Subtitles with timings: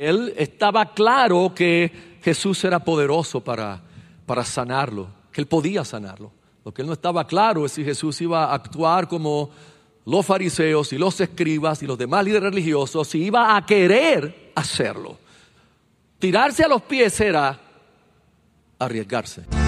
[0.00, 1.92] Él estaba claro que
[2.22, 3.82] Jesús era poderoso para,
[4.24, 6.32] para sanarlo, que él podía sanarlo.
[6.64, 9.50] Lo que él no estaba claro es si Jesús iba a actuar como
[10.06, 15.18] los fariseos y los escribas y los demás líderes religiosos, si iba a querer hacerlo.
[16.18, 17.60] Tirarse a los pies era
[18.78, 19.59] arriesgarse.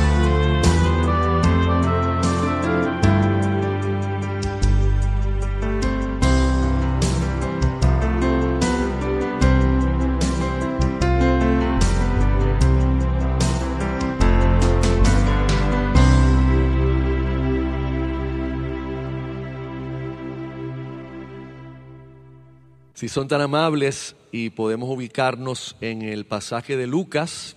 [23.03, 27.57] Si son tan amables y podemos ubicarnos en el pasaje de Lucas,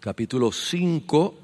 [0.00, 1.38] capítulo 5,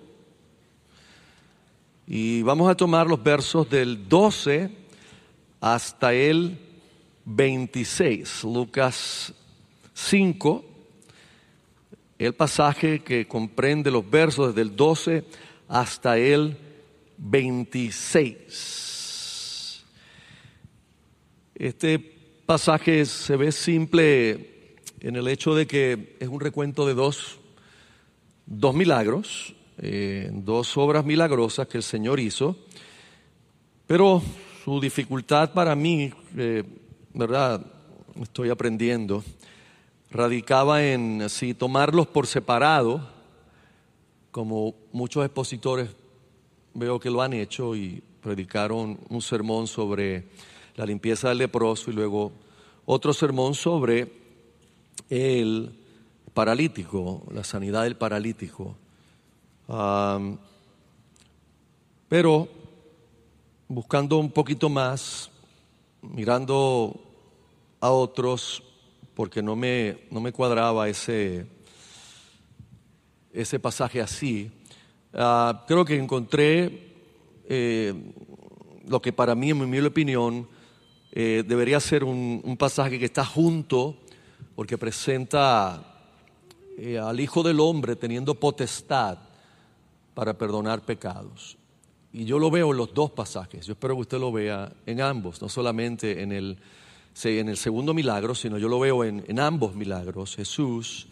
[2.09, 4.73] y vamos a tomar los versos del 12
[5.61, 6.59] hasta el
[7.27, 8.43] 26.
[8.43, 9.33] Lucas
[9.95, 10.65] 5,
[12.19, 15.23] el pasaje que comprende los versos desde el 12
[15.69, 16.57] hasta el
[17.19, 19.85] 26.
[21.55, 22.16] Este
[22.47, 27.41] pasaje se ve simple en el hecho de que es un recuento de dos,
[28.47, 32.57] dos milagros, eh, dos obras milagrosas que el Señor hizo,
[33.89, 34.23] pero
[34.65, 36.63] su dificultad para mí, eh,
[37.13, 37.67] ¿verdad?
[38.23, 39.25] Estoy aprendiendo,
[40.13, 43.11] radicaba en si tomarlos por separado,
[44.31, 45.91] como muchos expositores
[46.75, 50.25] veo que lo han hecho y predicaron un sermón sobre
[50.77, 52.33] la limpieza del leproso y luego
[52.85, 54.13] otro sermón sobre
[55.09, 55.75] el
[56.35, 58.77] paralítico, la sanidad del paralítico.
[62.09, 62.49] pero
[63.69, 65.31] buscando un poquito más,
[66.03, 67.01] mirando
[67.81, 68.63] a otros,
[69.15, 71.47] porque no me, no me cuadraba ese,
[73.33, 74.51] ese pasaje así,
[75.15, 76.93] ah, creo que encontré
[77.49, 77.95] eh,
[78.87, 80.47] lo que para mí, en mi opinión,
[81.19, 83.97] eh, debería ser un, pasaje que está junto
[84.55, 86.05] porque presenta
[86.77, 89.17] eh, al Hijo del Hombre teniendo potestad
[90.13, 91.57] para perdonar pecados.
[92.13, 93.65] Y yo lo veo en los dos pasajes.
[93.65, 96.59] Yo espero que usted lo vea en ambos, no solamente en el,
[97.25, 100.37] en el segundo milagro, sino yo lo veo en, en ambos milagros.
[100.37, 101.07] Jesús,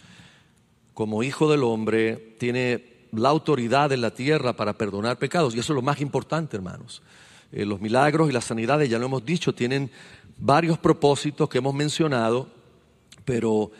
[0.92, 5.54] como Hijo del Hombre, tiene la autoridad en la tierra para perdonar pecados.
[5.54, 7.00] Y eso es lo más importante, hermanos.
[7.56, 9.88] Eh, los milagros y las sanidades, ya lo hemos dicho, tienen
[10.38, 12.48] varios propósitos que hemos mencionado,
[13.24, 13.70] pero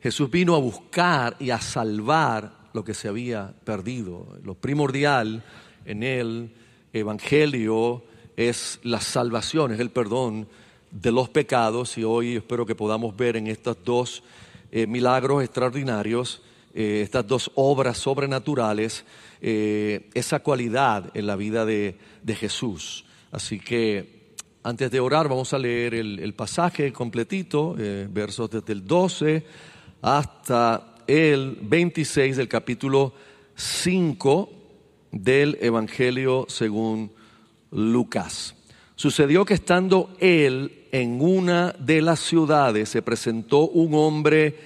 [0.00, 4.38] Jesús vino a buscar y a salvar lo que se había perdido.
[4.44, 5.42] Lo primordial
[5.84, 6.54] en el
[6.92, 8.04] Evangelio
[8.36, 10.46] es la salvación, es el perdón
[10.92, 14.22] de los pecados y hoy espero que podamos ver en estos dos
[14.70, 16.40] eh, milagros extraordinarios,
[16.72, 19.04] eh, estas dos obras sobrenaturales,
[19.40, 21.96] esa cualidad en la vida de
[22.38, 23.04] Jesús.
[23.34, 28.86] Así que antes de orar vamos a leer el, pasaje completito, eh, versos desde el
[28.86, 29.44] 12
[30.02, 33.12] hasta el 26 del capítulo
[33.56, 34.50] 5
[35.10, 37.10] del Evangelio según
[37.72, 38.54] Lucas.
[38.94, 44.56] Sucedió que estando él en una de las ciudades se presentó un hombre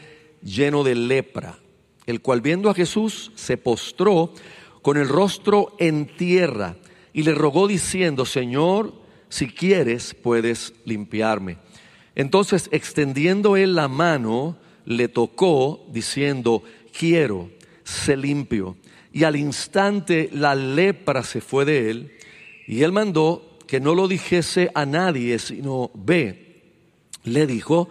[0.42, 1.58] lleno de lepra,
[2.04, 4.34] el cual viendo a Jesús se postró
[4.82, 6.76] con el rostro en tierra
[7.12, 8.92] y le rogó diciendo, Señor,
[9.28, 11.58] si quieres, puedes limpiarme.
[12.14, 16.62] Entonces, extendiendo él la mano, le tocó diciendo,
[16.96, 17.50] quiero,
[17.84, 18.76] sé limpio.
[19.12, 22.12] Y al instante la lepra se fue de él,
[22.66, 26.62] y él mandó que no lo dijese a nadie, sino ve,
[27.24, 27.88] le dijo,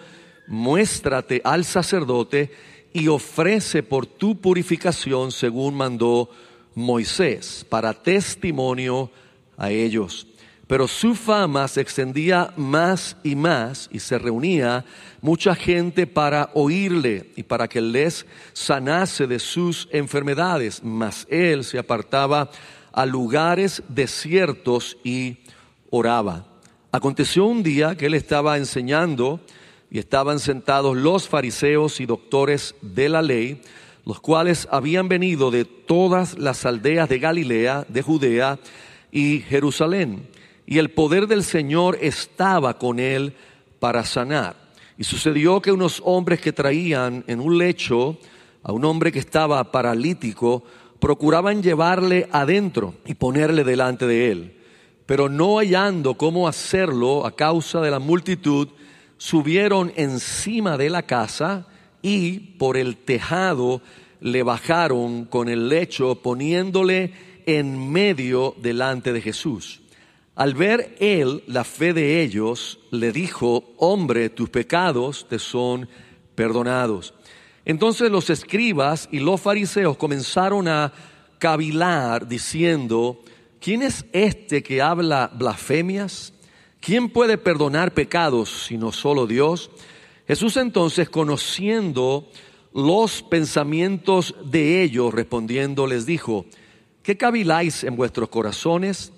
[0.47, 2.51] muéstrate al sacerdote
[2.93, 6.29] y ofrece por tu purificación según mandó
[6.77, 9.09] Moisés para testimonio
[9.57, 10.27] a ellos.
[10.67, 14.85] Pero su fama se extendía más y más y se reunía
[15.19, 20.83] mucha gente para oírle y para que les sanase de sus enfermedades.
[20.83, 22.51] Mas él se apartaba
[22.91, 25.37] a lugares desiertos y
[25.89, 26.45] oraba.
[26.91, 29.39] Aconteció un día que él estaba enseñando
[29.89, 33.61] y estaban sentados los fariseos y doctores de la ley
[34.07, 38.57] los cuales habían venido de todas las aldeas de Galilea, de Judea
[39.11, 40.29] y Jerusalén.
[40.65, 43.33] Y el poder del Señor estaba con él
[43.81, 44.55] para sanar.
[44.97, 48.17] Y sucedió que unos hombres que traían en un lecho
[48.63, 50.63] a un hombre que estaba paralítico,
[50.99, 54.57] procuraban llevarle adentro y ponerle delante de él.
[55.05, 58.69] Pero no hallando cómo hacerlo a causa de la multitud,
[59.17, 61.67] subieron encima de la casa
[62.07, 63.81] y por el tejado
[64.21, 67.11] le bajaron con el lecho poniéndole
[67.45, 69.81] en medio delante de Jesús.
[70.33, 75.89] Al ver él la fe de ellos, le dijo, hombre, tus pecados te son
[76.33, 77.13] perdonados.
[77.65, 80.93] Entonces los escribas y los fariseos comenzaron a
[81.39, 83.21] cavilar diciendo,
[83.59, 86.31] ¿quién es este que habla blasfemias?
[86.79, 89.69] ¿Quién puede perdonar pecados sino solo Dios?
[90.27, 92.29] Jesús entonces, conociendo
[92.73, 96.45] los pensamientos de ellos, respondiendo, les dijo,
[97.01, 99.13] ¿qué caviláis en vuestros corazones?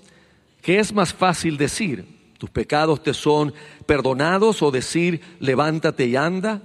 [0.62, 2.06] ¿Qué es más fácil decir?
[2.38, 3.54] ¿Tus pecados te son
[3.86, 6.62] perdonados o decir, levántate y anda?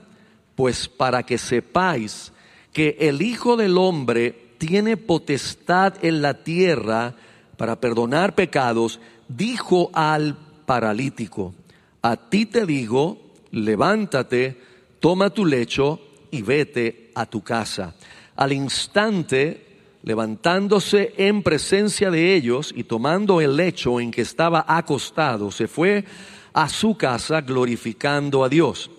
[0.55, 2.32] Pues para que sepáis
[2.73, 7.14] que el Hijo del Hombre tiene potestad en la tierra
[7.56, 10.37] para perdonar pecados, dijo al
[10.67, 11.55] paralítico,
[12.02, 13.24] a ti te digo,
[13.54, 14.60] levántate,
[15.00, 17.94] toma tu lecho y vete a tu casa.
[18.36, 19.64] Al instante
[20.02, 26.04] levantándose en presencia de ellos y tomando el lecho en que estaba acostado, se fue
[26.52, 28.90] a su casa glorificando a Dios.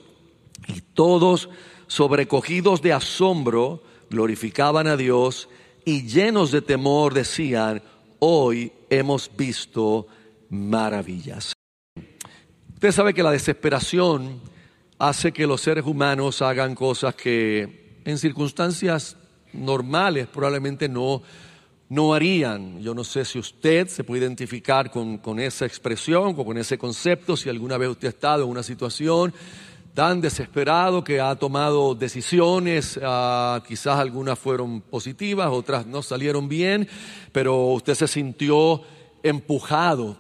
[0.68, 1.50] Y todos,
[1.86, 5.48] sobrecogidos de asombro, glorificaban a Dios
[5.86, 7.84] y llenos de temor decían,
[8.18, 10.08] hoy hemos visto
[10.50, 11.54] maravillas.
[12.86, 14.40] Usted sabe que la desesperación
[15.00, 19.18] hace que los seres humanos hagan cosas que en circunstancias
[19.54, 21.24] normales probablemente no,
[21.90, 22.80] no harían.
[22.84, 26.78] Yo no sé si usted se puede identificar con, con esa expresión o con ese
[26.78, 29.34] concepto, si alguna vez usted ha estado en una situación
[29.96, 36.88] tan desesperado que ha tomado decisiones, ah, quizás algunas fueron positivas, otras no salieron bien,
[37.32, 38.84] pero usted se sintió
[39.24, 40.18] empujado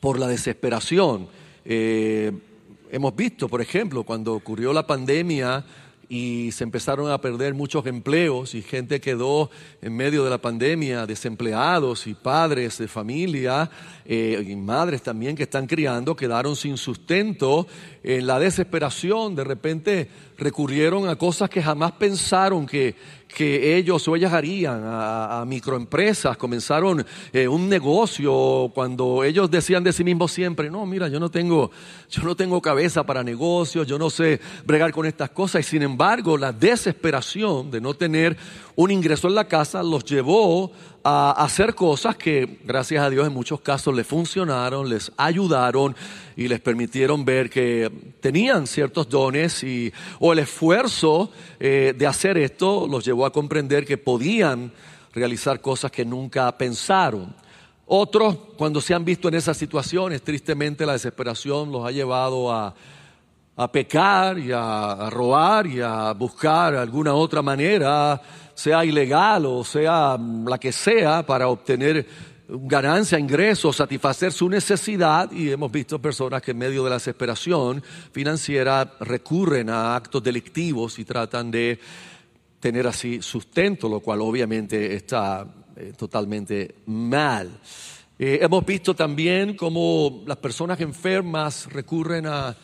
[0.00, 1.43] por la desesperación.
[1.64, 2.32] Eh,
[2.90, 5.64] hemos visto, por ejemplo, cuando ocurrió la pandemia,
[6.08, 9.50] y se empezaron a perder muchos empleos y gente quedó
[9.80, 13.70] en medio de la pandemia, desempleados y padres de familia
[14.04, 17.66] eh, y madres también que están criando, quedaron sin sustento.
[18.06, 22.94] En la desesperación de repente recurrieron a cosas que jamás pensaron que,
[23.34, 29.90] que ellos o ellas harían, a, microempresas, comenzaron eh, un negocio cuando ellos decían de
[29.90, 31.70] sí mismos siempre, no, mira, yo no tengo,
[32.10, 35.82] yo no tengo cabeza para negocios, yo no sé bregar con estas cosas, y sin
[35.82, 38.36] embargo la desesperación de no tener
[38.76, 40.70] un ingreso en la casa los llevó
[41.06, 45.94] a hacer cosas que, gracias a Dios, en muchos casos les funcionaron, les ayudaron
[46.34, 51.30] y les permitieron ver que tenían ciertos dones y, o el esfuerzo
[51.60, 54.72] eh, de hacer esto los llevó a comprender que podían
[55.12, 57.36] realizar cosas que nunca pensaron.
[57.84, 62.74] Otros, cuando se han visto en esas situaciones, tristemente la desesperación los ha llevado a,
[63.56, 68.20] a pecar y a, robar y a buscar alguna otra manera,
[68.54, 72.06] sea ilegal o sea la que sea, para obtener
[72.48, 77.82] ganancia, ingresos, satisfacer su necesidad y hemos visto personas que en medio de la desesperación
[78.12, 81.78] financiera recurren a actos delictivos y tratan de
[82.60, 85.46] tener así sustento, lo cual obviamente está
[85.76, 87.60] eh, totalmente mal.
[88.18, 92.56] Eh, hemos visto también cómo las personas enfermas recurren a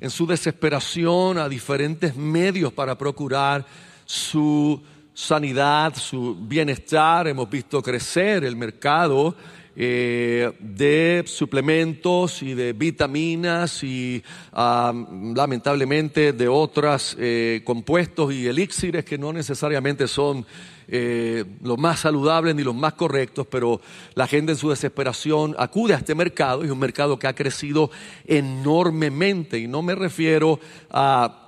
[0.00, 3.64] en su desesperación a diferentes medios para procurar
[4.04, 4.80] su
[5.16, 7.26] sanidad, su bienestar.
[7.26, 9.34] Hemos visto crecer el mercado
[9.74, 19.16] eh, de suplementos y de vitaminas y lamentablemente de otros eh, compuestos y elixires que
[19.16, 20.44] no necesariamente son
[20.86, 23.80] eh, los más saludables ni los más correctos, pero
[24.14, 27.34] la gente en su desesperación acude a este mercado y es un mercado que ha
[27.34, 27.90] crecido
[28.26, 31.45] enormemente y no me refiero a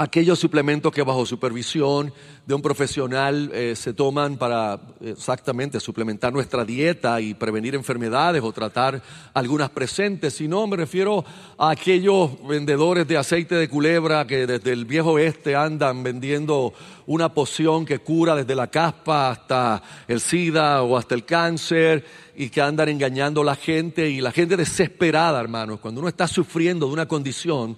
[0.00, 2.10] aquellos suplementos que bajo supervisión
[2.46, 8.50] de un profesional eh, se toman para exactamente suplementar nuestra dieta y prevenir enfermedades o
[8.50, 9.02] tratar
[9.34, 11.22] algunas presentes, sino me refiero
[11.58, 16.72] a aquellos vendedores de aceite de culebra que desde el viejo oeste andan vendiendo
[17.06, 22.48] una poción que cura desde la caspa hasta el SIDA o hasta el cáncer y
[22.48, 26.86] que andan engañando a la gente y la gente desesperada, hermanos, cuando uno está sufriendo
[26.86, 27.76] de una condición,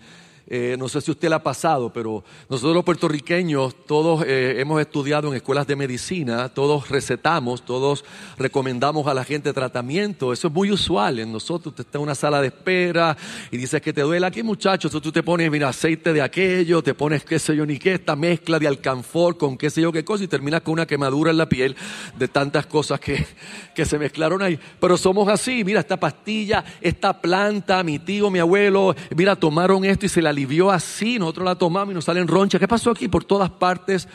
[0.55, 4.83] eh, no sé si usted la ha pasado, pero nosotros los puertorriqueños todos eh, hemos
[4.83, 8.05] estudiado en escuelas de medicina, todos recetamos, todos
[8.37, 10.31] recomendamos a la gente tratamiento.
[10.31, 11.69] Eso es muy usual en nosotros.
[11.69, 13.17] Usted está en una sala de espera
[13.51, 14.91] y dices que te duele aquí, muchachos.
[14.91, 18.15] Tú te pones, mira, aceite de aquello, te pones qué sé yo ni qué, esta
[18.15, 21.39] mezcla de alcanfor con qué sé yo qué cosa y terminas con una quemadura en
[21.39, 21.75] la piel
[22.19, 23.27] de tantas cosas que,
[23.75, 24.59] que se mezclaron ahí.
[24.79, 30.05] Pero somos así, mira, esta pastilla, esta planta, mi tío, mi abuelo, mira, tomaron esto
[30.05, 32.61] y se la vivió así, nosotros la tomamos y nos salen ronchas.
[32.61, 33.09] ¿Qué pasó aquí?
[33.09, 34.09] Por todas partes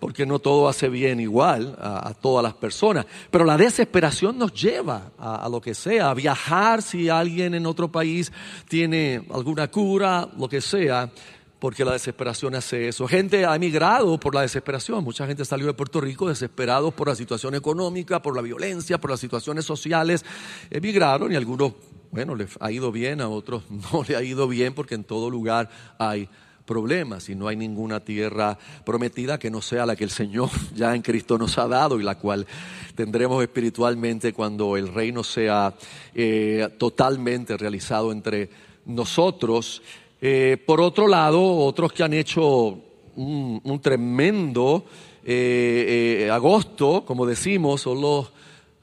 [0.00, 3.04] porque no todo hace bien igual a, todas las personas.
[3.30, 7.92] Pero la desesperación nos lleva a, lo que sea, a viajar si alguien en otro
[7.92, 8.32] país
[8.66, 11.10] tiene alguna cura, lo que sea,
[11.58, 13.06] porque la desesperación hace eso.
[13.06, 17.14] Gente ha emigrado por la desesperación, mucha gente salió de Puerto Rico desesperados por la
[17.14, 20.24] situación económica, por la violencia, por las situaciones sociales,
[20.70, 21.74] emigraron y algunos,
[22.10, 25.30] bueno, les ha ido bien, a otros no le ha ido bien porque en todo
[25.30, 26.28] lugar hay
[26.64, 30.94] problemas y no hay ninguna tierra prometida que no sea la que el Señor ya
[30.94, 32.46] en Cristo nos ha dado y la cual
[32.94, 35.74] tendremos espiritualmente cuando el reino sea
[36.14, 38.50] eh, totalmente realizado entre
[38.86, 39.82] nosotros.
[40.20, 42.78] Eh, por otro lado, otros que han hecho
[43.16, 44.84] un, tremendo
[45.24, 48.32] eh, agosto, como decimos, son los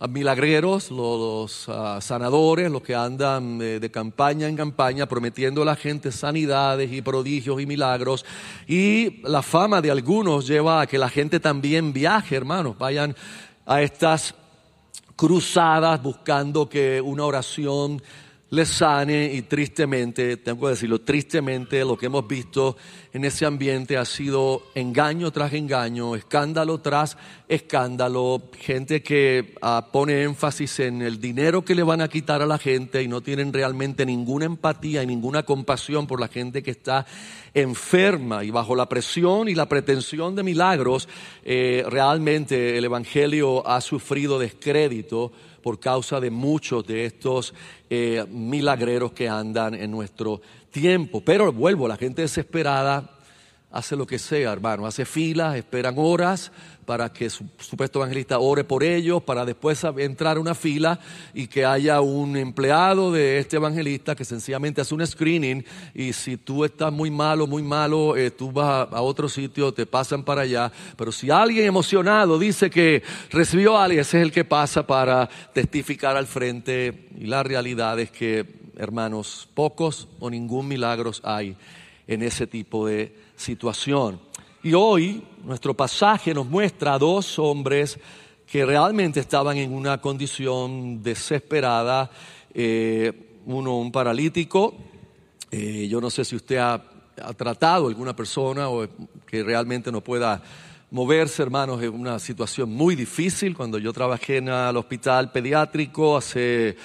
[0.06, 5.76] milagreros, los, ah, sanadores, los que andan eh, de campaña en campaña prometiendo a la
[5.76, 8.24] gente sanidades y prodigios y milagros.
[8.68, 13.16] Y la fama de algunos lleva a que la gente también viaje, hermanos, vayan
[13.66, 14.36] a estas
[15.16, 18.02] cruzadas buscando que una oración
[18.50, 22.78] les sane y tristemente, tengo que decirlo, tristemente lo que hemos visto
[23.14, 30.24] en ese ambiente ha sido engaño tras engaño, escándalo tras escándalo, gente que ah, pone
[30.24, 33.54] énfasis en el dinero que le van a quitar a la gente y no tienen
[33.54, 37.06] realmente ninguna empatía y ninguna compasión por la gente que está
[37.54, 41.08] enferma y bajo la presión y la pretensión de milagros,
[41.44, 47.54] eh, realmente el Evangelio ha sufrido descrédito por causa de muchos de estos
[47.90, 50.42] eh, milagreros que andan en nuestro
[50.80, 51.22] tiempo.
[51.22, 53.18] Pero vuelvo, la gente desesperada
[53.72, 56.52] hace lo que sea, hermano, hace filas, esperan horas
[56.86, 60.98] para que su supuesto evangelista ore por ellos, para después entrar a una fila
[61.34, 66.38] y que haya un empleado de este evangelista que sencillamente hace un screening y si
[66.38, 70.44] tú estás muy malo, muy malo, eh, tú vas a, otro sitio, te pasan para
[70.44, 70.72] allá.
[70.96, 75.28] Pero si alguien emocionado dice que recibió a alguien, ese es el que pasa para
[75.52, 81.56] testificar al frente y la realidad es que, hermanos, pocos o ningún milagros hay
[82.08, 84.20] en ese tipo de situación.
[84.64, 88.00] Y hoy nuestro pasaje nos muestra a dos hombres
[88.46, 92.10] que realmente estaban en una condición desesperada.
[92.54, 94.76] Eh, uno, un paralítico.
[95.52, 96.84] Eh, yo no sé si usted ha,
[97.36, 98.88] tratado alguna persona o
[99.26, 100.42] que realmente no pueda
[100.92, 103.56] moverse, hermanos, es una situación muy difícil.
[103.56, 106.78] Cuando yo trabajé en el hospital pediátrico hace,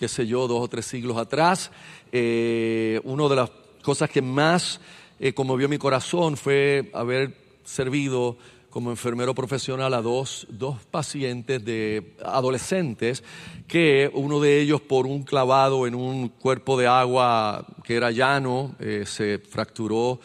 [0.00, 1.70] qué sé yo, dos o tres siglos atrás,
[2.10, 3.50] eh, una de las
[3.82, 4.80] cosas que más
[5.20, 8.38] eh, como vio mi corazón fue haber servido
[8.70, 10.46] como enfermero profesional a dos,
[10.90, 13.22] pacientes de adolescentes
[13.68, 18.76] que uno de ellos por un clavado en un cuerpo de agua que era llano
[18.80, 20.18] eh, se fracturó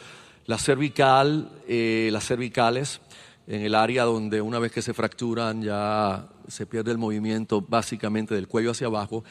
[0.45, 3.01] la cervical, las cervicales
[3.47, 8.35] en el área donde una vez que se fracturan ya se pierde el movimiento básicamente
[8.35, 9.23] del cuello hacia abajo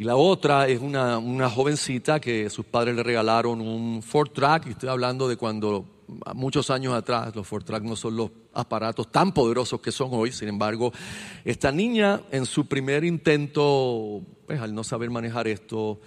[0.00, 4.70] y la otra es una, jovencita que sus padres le regalaron un Ford Track, y
[4.70, 5.84] estoy hablando de cuando
[6.34, 10.32] muchos años atrás los Ford Track no son los aparatos tan poderosos que son hoy,
[10.32, 10.90] sin embargo,
[11.44, 16.00] esta niña en su primer intento, pues al no saber manejar esto,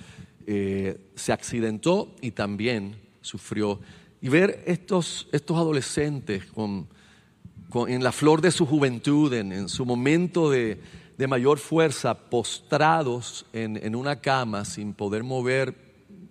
[0.47, 3.79] eh, se accidentó y también sufrió.
[4.23, 10.81] Y ver estos, estos adolescentes en la flor de su juventud, en su momento de
[11.23, 15.73] de mayor fuerza, postrados en, una cama sin poder mover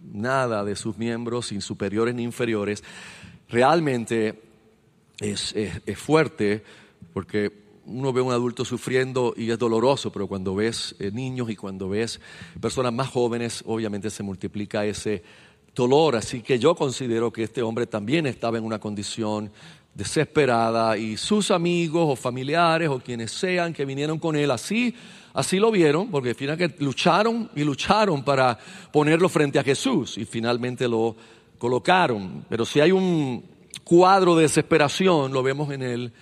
[0.02, 2.84] nada de sus miembros, sin superiores ni inferiores,
[3.48, 4.42] realmente
[5.18, 5.54] es,
[5.96, 6.62] fuerte
[7.14, 7.50] porque
[7.86, 11.56] uno ve a un adulto sufriendo y es doloroso, pero cuando ves eh, niños y
[11.56, 12.20] cuando ves
[12.60, 15.22] personas más jóvenes, obviamente se multiplica ese
[15.74, 16.16] dolor.
[16.16, 19.52] Así que yo considero que este hombre también estaba en una condición
[19.94, 24.94] desesperada y sus amigos o familiares o quienes sean que vinieron con él así,
[25.34, 28.58] así lo vieron, porque finalmente lucharon y lucharon para
[28.90, 31.16] ponerlo frente a Jesús y finalmente lo
[31.58, 32.44] colocaron.
[32.48, 33.44] Pero si hay un
[33.84, 36.12] cuadro de desesperación, lo vemos en el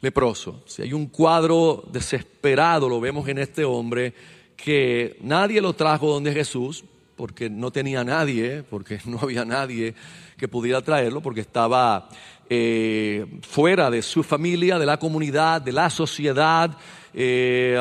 [0.00, 0.62] leproso.
[0.66, 4.14] Si hay un cuadro desesperado, lo vemos en este hombre
[4.56, 6.84] que nadie lo trajo donde Jesús,
[7.16, 9.94] porque no tenía nadie, porque no había nadie
[10.36, 12.08] que pudiera traerlo, porque estaba
[12.54, 16.76] eh, fuera de su familia, de la comunidad, de la sociedad,
[17.14, 17.78] eh,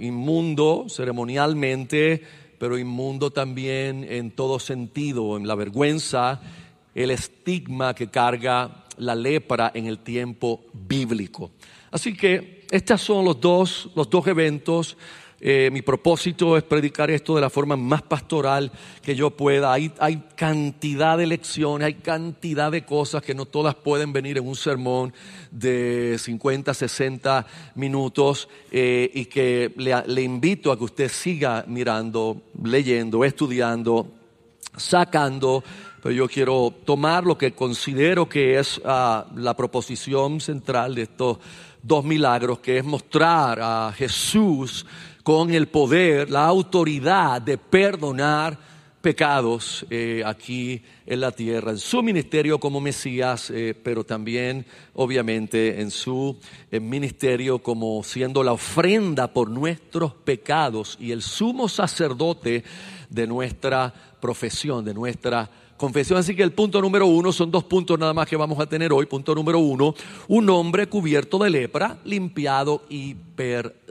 [0.00, 2.22] inmundo ceremonialmente,
[2.56, 6.40] pero inmundo también en todo sentido, en la vergüenza,
[6.94, 11.50] el estigma que carga la lepra en el tiempo bíblico.
[11.90, 14.96] Así que estos son los dos, los dos eventos
[15.46, 18.72] Eh, mi propósito es predicar esto de la forma más pastoral
[19.02, 19.74] que yo pueda.
[19.74, 24.48] Hay, hay cantidad de lecciones, hay cantidad de cosas que no todas pueden venir en
[24.48, 25.12] un sermón
[25.50, 33.22] de 50, 60 minutos eh, y que le, invito a que usted siga mirando, leyendo,
[33.22, 34.08] estudiando,
[34.74, 35.62] sacando
[36.02, 41.38] pero yo quiero tomar lo que considero que es ah, la proposición central de estos
[41.82, 44.84] dos milagros, que es mostrar a Jesús
[45.24, 48.56] con el poder, la autoridad de perdonar
[49.00, 54.64] pecados eh, aquí en la tierra, en su ministerio como Mesías, eh, pero también
[54.94, 56.38] obviamente en su
[56.70, 62.62] ministerio como siendo la ofrenda por nuestros pecados y el sumo sacerdote
[63.10, 66.18] de nuestra profesión, de nuestra confesión.
[66.18, 68.92] Así que el punto número uno, son dos puntos nada más que vamos a tener
[68.92, 69.06] hoy.
[69.06, 69.94] Punto número uno,
[70.28, 73.83] un hombre cubierto de lepra, limpiado y perdonado,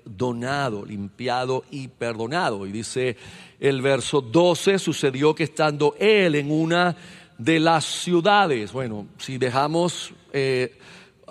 [0.85, 2.65] limpiado y perdonado.
[2.65, 3.17] Y dice
[3.59, 6.95] el verso 12, sucedió que estando él en una
[7.37, 10.77] de las ciudades, bueno, si dejamos, eh,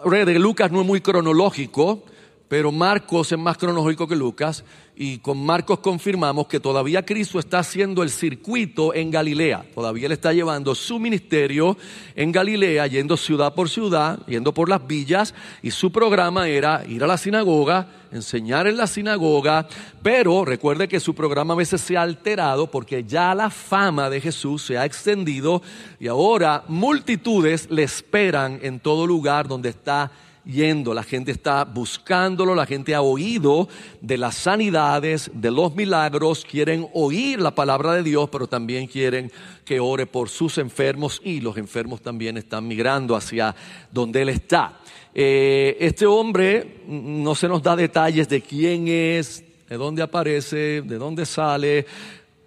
[0.05, 2.05] de Lucas no es muy cronológico,
[2.49, 4.65] pero Marcos es más cronológico que Lucas
[4.95, 10.13] y con Marcos confirmamos que todavía Cristo está haciendo el circuito en Galilea, todavía él
[10.13, 11.77] está llevando su ministerio
[12.15, 15.35] en Galilea, yendo ciudad por ciudad, yendo por las villas.
[15.63, 19.67] Y su programa era ir a la sinagoga, enseñar en la sinagoga,
[20.03, 24.21] pero recuerde que su programa a veces se ha alterado porque ya la fama de
[24.21, 25.63] Jesús se ha extendido
[25.99, 30.11] y ahora multitudes le esperan en todo lugar donde está
[30.45, 33.69] yendo, la gente está buscándolo, la gente ha oído
[34.01, 39.31] de las sanidades, de los milagros, quieren oír la palabra de Dios, pero también quieren
[39.65, 43.55] que ore por sus enfermos y los enfermos también están migrando hacia
[43.91, 44.81] donde Él está.
[45.15, 50.99] Eh, este hombre no se nos da detalles de quién es, de dónde aparece, de
[50.99, 51.87] dónde sale,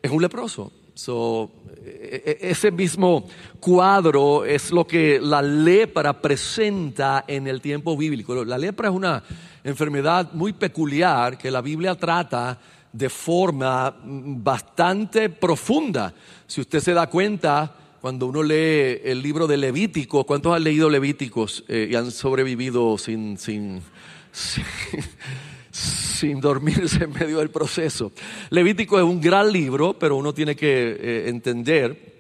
[0.02, 0.72] es un leproso.
[0.94, 1.52] So,
[1.86, 3.28] ese mismo
[3.60, 8.44] cuadro es lo que la lepra presenta en el tiempo bíblico.
[8.44, 9.24] La lepra es una
[9.64, 12.60] enfermedad muy peculiar que la Biblia trata
[12.92, 16.14] de forma bastante profunda.
[16.48, 20.90] Si usted se da cuenta, cuando uno lee el libro de Levítico, ¿cuántos han leído
[20.90, 23.82] Levíticos eh, y han sobrevivido sin, sin,
[24.32, 24.64] sin
[25.76, 28.14] sin dormirse en medio del proceso.
[28.50, 32.14] Levítico es un gran libro, pero uno tiene que eh, entender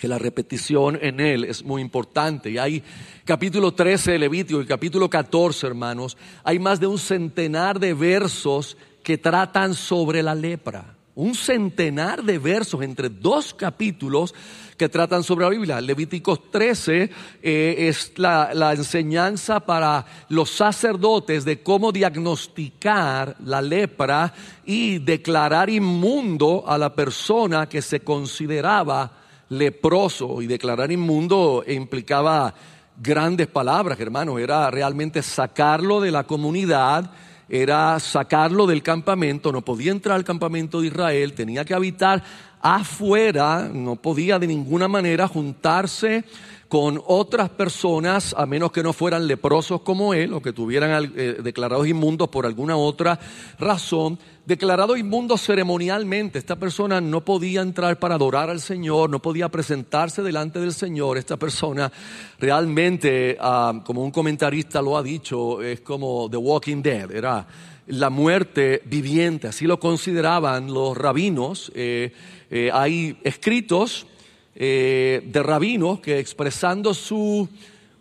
[0.00, 2.50] que la repetición en él es muy importante.
[2.50, 2.82] Y hay
[3.24, 8.76] capítulo 13 de Levítico y capítulo 14, hermanos, hay más de un centenar de versos
[9.02, 10.96] que tratan sobre la lepra.
[11.14, 14.34] Un centenar de versos entre dos capítulos
[14.76, 15.80] que tratan sobre la Biblia.
[15.80, 17.10] Levíticos 13
[17.42, 24.32] eh, es la, la enseñanza para los sacerdotes de cómo diagnosticar la lepra
[24.64, 29.12] y declarar inmundo a la persona que se consideraba
[29.50, 30.42] leproso.
[30.42, 32.54] Y declarar inmundo implicaba
[33.00, 34.40] grandes palabras, hermanos.
[34.40, 37.10] Era realmente sacarlo de la comunidad
[37.48, 42.22] era sacarlo del campamento, no podía entrar al campamento de Israel, tenía que habitar
[42.66, 46.24] afuera, no podía de ninguna manera juntarse
[46.66, 51.36] con otras personas, a menos que no fueran leprosos como él, o que tuvieran eh,
[51.42, 53.20] declarados inmundos por alguna otra
[53.58, 56.38] razón, declarado inmundos ceremonialmente.
[56.38, 61.18] Esta persona no podía entrar para adorar al Señor, no podía presentarse delante del Señor.
[61.18, 61.92] Esta persona
[62.38, 67.46] realmente, ah, como un comentarista lo ha dicho, es como The Walking Dead, era
[67.86, 71.70] la muerte viviente, así lo consideraban los rabinos.
[71.74, 72.12] Eh,
[72.56, 74.06] eh, hay escritos
[74.54, 77.48] eh, de rabinos que expresando su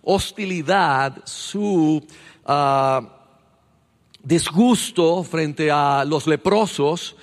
[0.04, 2.06] hostilidad, su
[2.46, 3.02] ah,
[4.22, 7.16] disgusto frente a los leprosos,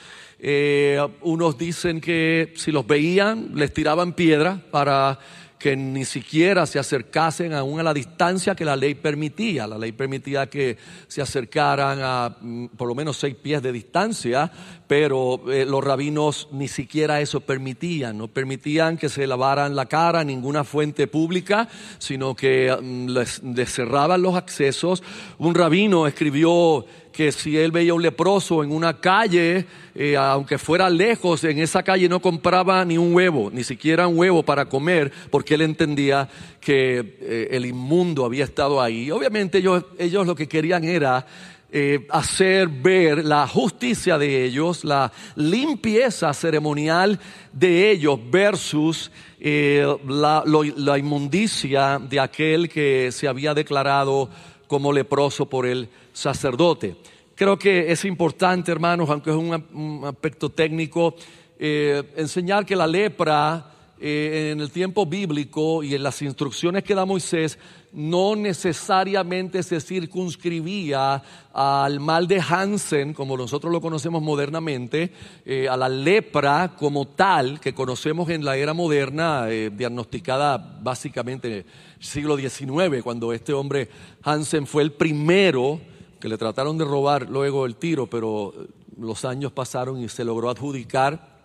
[1.21, 5.21] unos dicen que si los veían les tiraban piedra para
[5.61, 9.67] que ni siquiera se acercasen aún a la distancia que la ley permitía.
[9.67, 14.51] La ley permitía que se acercaran a mm, por lo menos seis pies de distancia,
[14.87, 18.17] pero eh, los rabinos ni siquiera eso permitían.
[18.17, 21.69] No permitían que se lavaran la cara ninguna fuente pública,
[21.99, 25.03] sino que mm, les cerraban los accesos.
[25.37, 26.87] Un rabino escribió
[27.21, 31.83] que si él veía un leproso en una calle, eh, aunque fuera lejos, en esa
[31.83, 36.31] calle no compraba ni un huevo, ni siquiera un huevo para comer, porque él entendía
[36.63, 39.11] que eh, el inmundo había estado ahí.
[39.11, 41.27] Obviamente ellos, ellos lo que querían era
[41.71, 47.21] eh, hacer ver la justicia de ellos, la limpieza ceremonial
[47.53, 54.31] de ellos versus la, la inmundicia de aquel que se había declarado
[54.67, 56.97] como leproso por el sacerdote.
[57.35, 61.15] creo que es importante, hermanos, aunque es un, aspecto técnico,
[61.59, 63.67] eh, enseñar que la lepra
[63.99, 67.59] eh, en el tiempo bíblico y en las instrucciones que da Moisés
[67.93, 75.13] no necesariamente se circunscribía al mal de Hansen, como nosotros lo conocemos modernamente,
[75.45, 81.55] eh, a la lepra como tal que conocemos en la era moderna, diagnosticada básicamente en
[81.55, 81.65] el
[81.99, 83.89] siglo XIX, cuando este hombre
[84.23, 85.81] Hansen fue el primero
[86.21, 88.53] que le trataron de robar luego el tiro, pero
[88.99, 91.41] los años pasaron y se logró adjudicar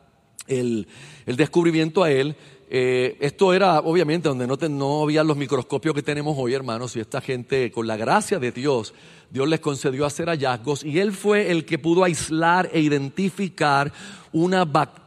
[0.47, 0.87] el,
[1.25, 2.35] descubrimiento a él.
[2.69, 6.99] Eh, esto era obviamente donde no, no había los microscopios que tenemos hoy, hermanos, y
[6.99, 8.93] esta gente, con la gracia de Dios,
[9.29, 13.91] Dios les concedió hacer hallazgos y él fue el que pudo aislar e identificar
[14.31, 15.04] una bacteria,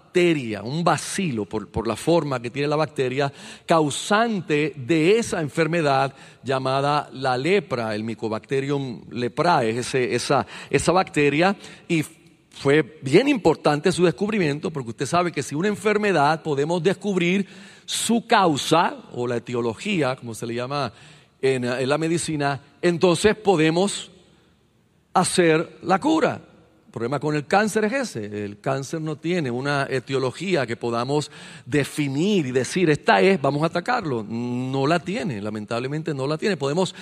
[0.64, 3.32] un bacilo, por, por la forma que tiene la bacteria,
[3.66, 12.02] causante de esa enfermedad llamada la lepra, el Mycobacterium leprae, ese, esa, esa bacteria, y
[12.50, 17.46] fue bien importante su descubrimiento porque usted sabe que si una enfermedad podemos descubrir
[17.86, 20.92] su causa o la etiología, como se le llama
[21.40, 24.10] en, la medicina, entonces podemos
[25.14, 26.47] hacer la cura.
[26.98, 28.44] El problema con el cáncer es ese.
[28.44, 31.30] El cáncer no tiene una etiología que podamos
[31.64, 34.24] definir y decir, esta es, vamos a atacarlo.
[34.28, 36.56] No la tiene, lamentablemente no la tiene.
[36.56, 36.96] Podemos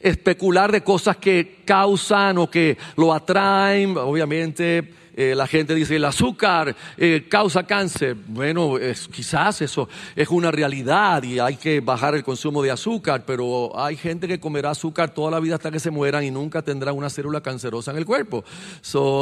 [0.00, 3.96] especular de cosas que causan o que lo atraen.
[3.96, 8.14] Obviamente eh, la gente dice el azúcar eh, causa cáncer.
[8.14, 8.74] Bueno,
[9.10, 13.96] quizás eso es una realidad y hay que bajar el consumo de azúcar, pero hay
[13.96, 17.08] gente que comerá azúcar toda la vida hasta que se mueran y nunca tendrá una
[17.08, 18.44] célula cancerosa en el cuerpo.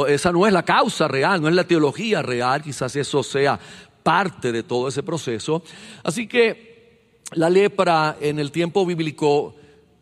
[0.07, 3.59] esa no es la causa real, no es la teología real, quizás eso sea
[4.03, 5.63] parte de todo ese proceso.
[6.03, 6.75] Así que
[7.33, 9.55] la lepra en el tiempo bíblico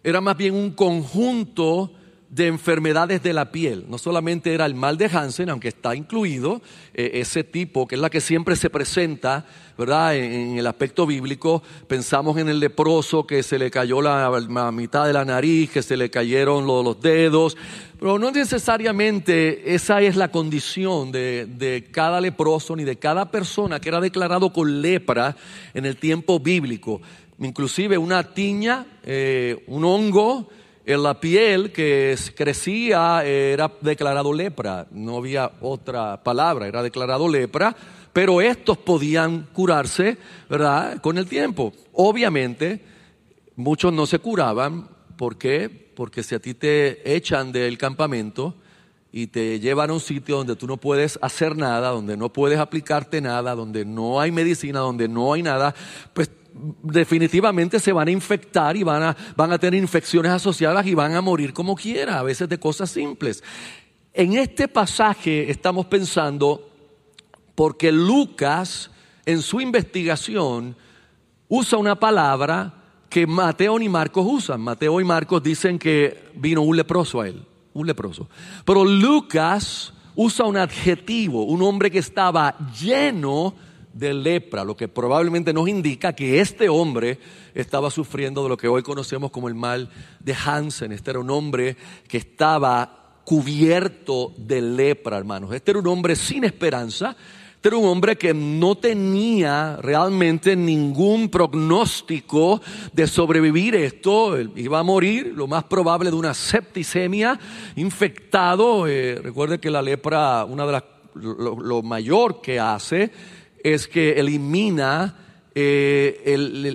[0.03, 1.91] era más bien un conjunto
[2.33, 3.85] de enfermedades de la piel.
[3.87, 6.63] No solamente era el mal de Hansen, aunque está incluido
[6.95, 9.45] eh, ese tipo, que es la que siempre se presenta,
[9.77, 10.15] ¿verdad?
[10.15, 14.31] En, el aspecto bíblico, pensamos en el leproso que se le cayó la,
[14.71, 17.55] mitad de la nariz, que se le cayeron los, dedos,
[17.99, 23.89] pero no necesariamente esa es la condición de, cada leproso ni de cada persona que
[23.89, 25.35] era declarado con lepra
[25.75, 26.99] en el tiempo bíblico.
[27.37, 30.49] Inclusive una tiña, eh, un hongo,
[30.85, 37.75] la piel que crecía era declarado lepra, no había otra palabra, era declarado lepra,
[38.11, 40.17] pero estos podían curarse,
[40.49, 41.01] ¿verdad?
[41.01, 41.73] Con el tiempo.
[41.93, 42.81] Obviamente,
[43.55, 45.69] muchos no se curaban, ¿por qué?
[45.95, 48.55] Porque si a ti te echan del campamento
[49.11, 52.59] y te llevan a un sitio donde tú no puedes hacer nada, donde no puedes
[52.59, 55.73] aplicarte nada, donde no hay medicina, donde no hay nada,
[56.13, 60.93] pues definitivamente se van a infectar y van a, van a tener infecciones asociadas y
[60.93, 63.43] van a morir como quiera, a veces de cosas simples.
[64.13, 66.69] En este pasaje estamos pensando
[67.55, 68.91] porque Lucas
[69.25, 70.75] en su investigación
[71.47, 72.73] usa una palabra
[73.09, 74.61] que Mateo ni Marcos usan.
[74.61, 78.27] Mateo y Marcos dicen que vino un leproso a él, un leproso.
[78.65, 85.53] Pero Lucas usa un adjetivo, un hombre que estaba lleno de lepra, lo que probablemente
[85.53, 87.19] nos indica que este hombre
[87.53, 90.91] estaba sufriendo de lo que hoy conocemos como el mal de Hansen.
[90.91, 91.77] Este era un hombre
[92.07, 95.53] que estaba cubierto de lepra, hermanos.
[95.53, 97.15] Este era un hombre sin esperanza.
[97.55, 104.37] Este era un hombre que no tenía realmente ningún pronóstico de sobrevivir esto.
[104.55, 107.39] iba a morir, lo más probable de una septicemia,
[107.77, 108.85] infectado.
[108.87, 113.11] Eh, recuerde que la lepra, una de las, lo mayor que hace
[113.63, 115.15] es que elimina
[115.55, 116.23] eh,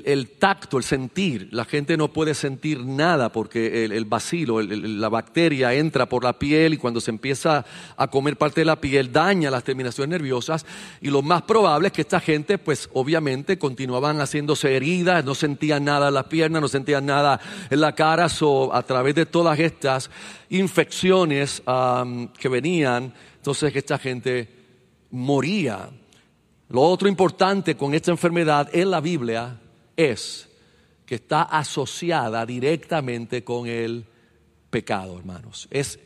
[0.06, 1.48] el, tacto, el sentir.
[1.50, 6.74] La gente no puede sentir nada porque el, vacilo, la bacteria entra por la piel
[6.74, 10.64] y cuando se empieza a comer parte de la piel daña las terminaciones nerviosas
[11.00, 15.84] y lo más probable es que esta gente pues obviamente continuaban haciéndose heridas, no sentían
[15.84, 19.58] nada en las piernas, no sentían nada en la cara, so, a través de todas
[19.58, 20.08] estas
[20.50, 21.64] infecciones
[22.38, 24.48] que venían, entonces esta gente
[25.10, 25.90] moría.
[26.70, 29.58] Lo otro importante con esta enfermedad en la Biblia
[29.96, 30.48] es
[31.06, 34.04] que está asociada directamente con el
[34.68, 35.66] pecado, hermanos.
[35.70, 35.98] Es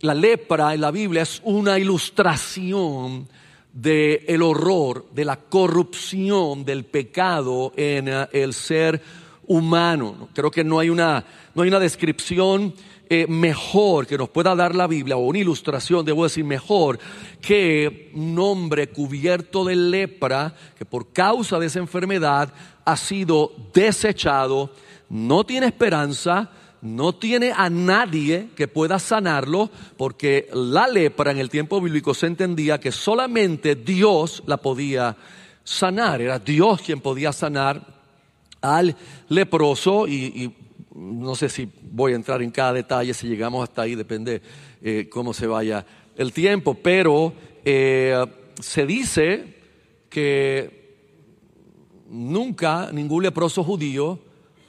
[0.00, 3.28] la lepra en la Biblia es una ilustración
[3.72, 9.00] del el horror, de la corrupción, del pecado en eh, el ser
[9.46, 10.28] humano.
[10.34, 12.74] Creo que no hay una, no hay una descripción
[13.14, 16.98] eh, mejor que nos pueda dar la Biblia, o una ilustración, debo decir mejor,
[17.42, 22.54] que un hombre cubierto de lepra, que por causa de esa enfermedad
[22.86, 24.70] ha sido desechado,
[25.10, 31.50] no tiene esperanza, no tiene a nadie que pueda sanarlo, porque la lepra en el
[31.50, 35.18] tiempo bíblico se entendía que solamente Dios la podía
[35.64, 37.92] sanar, era Dios quien podía sanar
[38.62, 38.96] al
[39.28, 40.54] leproso y,
[40.94, 44.42] no sé si voy a entrar en cada detalle, si llegamos hasta ahí, depende
[44.82, 45.84] eh, cómo se vaya
[46.16, 47.32] el tiempo, pero
[47.64, 48.24] eh,
[48.60, 49.56] se dice
[50.08, 50.82] que
[52.10, 54.18] nunca ningún leproso judío,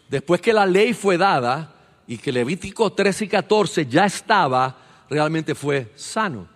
[0.09, 1.73] después que la ley fue dada,
[2.07, 4.77] y que Levítico 13 y 14 ya estaba,
[5.09, 6.47] realmente fue sano.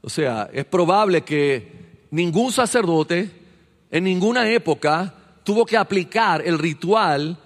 [0.00, 3.30] O sea, es probable que ningún sacerdote
[3.90, 7.38] en ninguna época tuvo que aplicar el ritual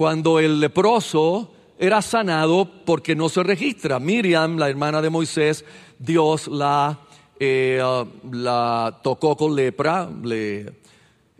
[0.00, 4.00] cuando el leproso era sanado porque no se registra.
[4.00, 5.62] Miriam, la hermana de Moisés,
[5.98, 7.00] Dios la,
[7.38, 7.82] eh,
[9.02, 10.72] tocó con lepra, le,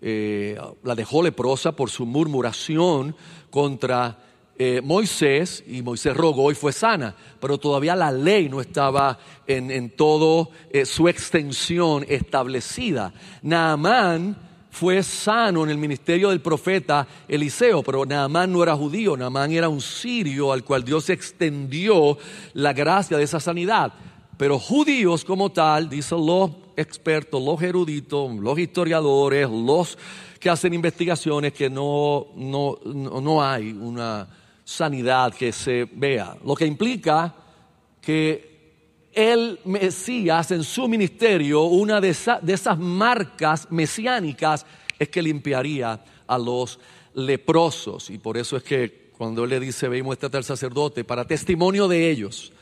[0.02, 3.16] eh, la dejó leprosa por su murmuración
[3.48, 4.18] contra
[4.58, 9.70] eh, Moisés, y Moisés rogó y fue sana, pero todavía la ley no estaba en,
[9.70, 13.14] en todo eh, su extensión establecida.
[13.40, 19.52] Naamán fue sano en el ministerio del profeta Eliseo, pero Naamán no era judío, Naamán
[19.52, 22.16] era un sirio al cual Dios extendió
[22.54, 23.92] la gracia de esa sanidad.
[24.36, 29.98] Pero judíos como tal, dicen los expertos, los eruditos, los historiadores, los
[30.38, 34.26] que hacen investigaciones, que no, no, no hay una
[34.64, 36.36] sanidad que se vea.
[36.42, 37.34] Lo que implica
[38.00, 38.49] que
[39.12, 44.64] el Mesías en su ministerio, una de, esas marcas mesiánicas
[44.98, 46.78] es que limpiaría a los
[47.14, 48.10] leprosos.
[48.10, 51.26] Y por eso es que cuando él le dice, ve y muéstrate al sacerdote, para
[51.26, 52.52] testimonio de ellos,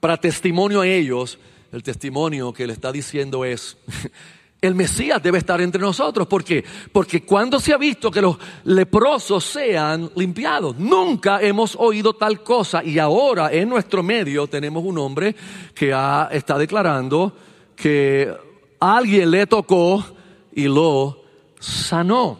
[0.00, 1.38] para testimonio a ellos,
[1.72, 3.76] el testimonio que le está diciendo es,
[4.60, 6.26] el Mesías debe estar entre nosotros.
[6.26, 6.64] ¿Por qué?
[6.92, 12.82] Porque cuando se ha visto que los leprosos sean limpiados, nunca hemos oído tal cosa
[12.82, 15.34] y ahora en nuestro medio tenemos un hombre
[15.74, 15.94] que
[16.32, 17.32] está declarando
[17.76, 18.34] que
[18.80, 20.04] alguien le tocó
[20.52, 21.22] y lo
[21.60, 22.38] sanó.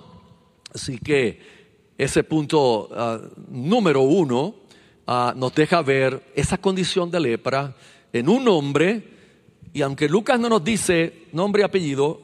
[0.75, 1.41] Así que
[1.97, 4.55] ese punto ah, número uno
[5.07, 7.77] ah, nos deja ver esa condición de lepra
[8.13, 9.18] en un hombre
[9.73, 12.21] y aunque Lucas no nos dice nombre y apellido,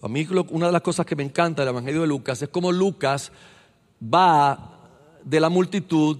[0.00, 2.72] a mí una de las cosas que me encanta del Evangelio de Lucas es cómo
[2.72, 3.30] Lucas
[4.02, 4.80] va
[5.24, 6.18] de la multitud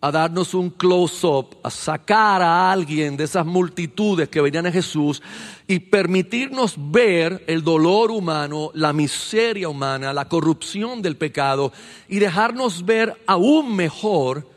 [0.00, 5.22] a darnos un close-up, a sacar a alguien de esas multitudes que venían a Jesús
[5.66, 11.72] y permitirnos ver el dolor humano, la miseria humana, la corrupción del pecado
[12.08, 14.48] y dejarnos ver aún mejor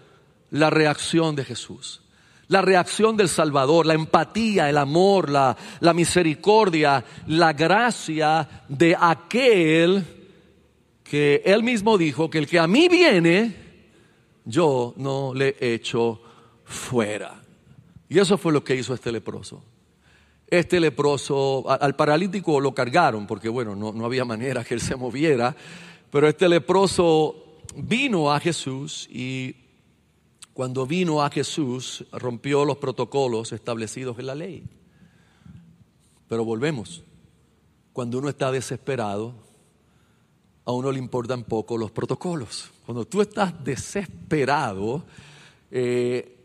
[0.52, 2.02] la reacción de Jesús
[2.50, 5.56] la reacción del Salvador, la empatía, el amor, la,
[5.94, 10.04] misericordia, la gracia de aquel
[11.04, 13.56] que él mismo dijo que el que a mí viene,
[14.46, 16.22] yo no le echo
[16.66, 17.40] fuera.
[18.10, 19.64] Y eso fue lo que hizo este leproso.
[20.48, 24.96] Este leproso, al paralítico lo cargaron, porque bueno, no, no había manera que él se
[24.96, 25.56] moviera,
[26.10, 29.56] pero este leproso vino a Jesús y
[30.60, 34.66] cuando vino a Jesús, rompió los protocolos establecidos en la ley.
[36.28, 37.02] Pero volvemos,
[37.94, 39.34] cuando uno está desesperado,
[40.66, 42.72] a uno le importan poco los protocolos.
[42.86, 45.06] Cuando tú estás desesperado,
[45.72, 46.36] eh,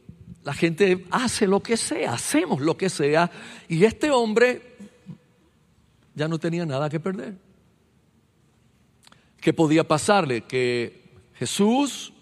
[0.45, 3.29] la gente hace lo que sea, hacemos lo que sea,
[3.67, 4.77] y este hombre
[6.15, 7.35] ya no tenía nada que perder.
[9.41, 10.43] ¿Qué podía pasarle?
[10.43, 11.03] Que
[11.35, 12.14] Jesús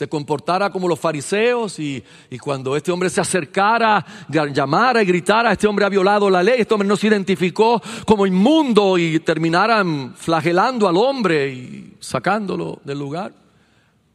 [0.00, 2.02] se comportara como los fariseos y,
[2.42, 6.72] cuando este hombre se acercara, llamara y gritara, este hombre ha violado la ley, este
[6.72, 13.34] hombre no se identificó como inmundo y terminaran flagelando al hombre y sacándolo del lugar.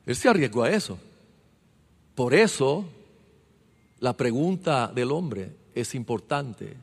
[0.07, 0.97] Él se arriesgó a eso.
[2.15, 2.85] Por eso
[3.99, 6.77] la pregunta del hombre es importante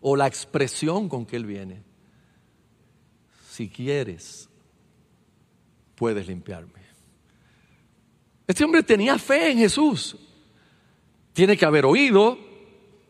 [0.00, 1.84] o la expresión con que él viene.
[3.48, 4.48] Si quieres,
[5.94, 6.79] puedes limpiarme.
[8.50, 10.16] Este hombre tenía fe en Jesús.
[11.32, 12.36] Tiene que haber oído,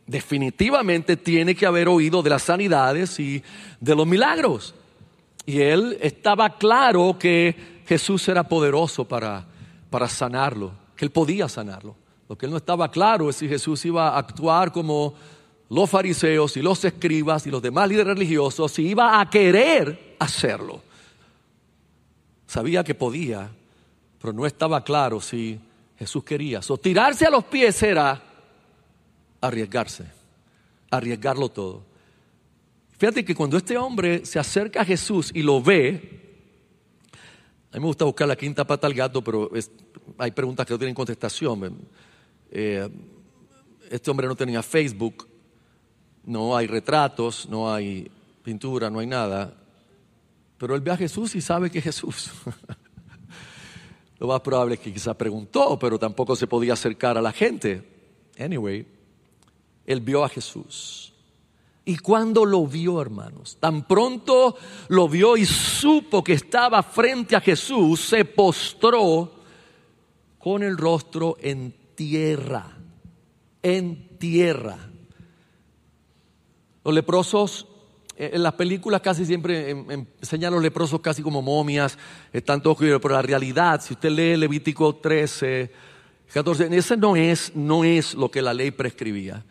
[0.06, 3.42] definitivamente tiene que haber oído de las sanidades y
[3.80, 4.74] de los milagros.
[5.46, 9.46] Y él estaba claro que Jesús era poderoso para,
[9.88, 11.96] para sanarlo, que él podía sanarlo.
[12.28, 15.14] Lo que él no estaba claro es si Jesús iba a actuar como
[15.70, 20.82] los fariseos y los escribas y los demás líderes religiosos, si iba a querer hacerlo.
[22.46, 23.50] Sabía que podía,
[24.20, 25.58] pero no estaba claro si
[25.98, 26.62] Jesús quería.
[26.62, 28.22] So, tirarse a los pies era
[29.40, 30.04] arriesgarse,
[30.90, 31.84] arriesgarlo todo.
[32.98, 36.20] Fíjate que cuando este hombre se acerca a Jesús y lo ve,
[37.72, 39.50] a mí me gusta buscar la quinta pata al gato, pero
[40.18, 41.78] hay preguntas que no tienen contestación.
[42.50, 42.88] Eh,
[43.88, 45.26] este hombre no tenía Facebook,
[46.24, 48.10] no hay retratos, no hay
[48.42, 49.54] pintura, no hay nada.
[50.58, 52.30] Pero él ve a Jesús y sabe que es Jesús.
[54.20, 57.82] Lo más probable es que quizá preguntó, pero tampoco se podía acercar a la gente.
[58.38, 58.86] Anyway,
[59.86, 61.14] él vio a Jesús.
[61.86, 64.56] Y cuando lo vio, hermanos, tan pronto
[64.88, 69.32] lo vio y supo que estaba frente a Jesús, se postró
[70.38, 72.76] con el rostro en tierra,
[73.62, 74.78] en tierra.
[76.84, 77.66] Los leprosos
[78.20, 81.96] en las películas casi siempre em, em, enseñan a los leprosos casi como momias,
[82.32, 85.70] están todos pero la realidad, si usted lee Levítico 13,
[86.32, 89.44] 14, ese no es, no es lo que la ley prescribía.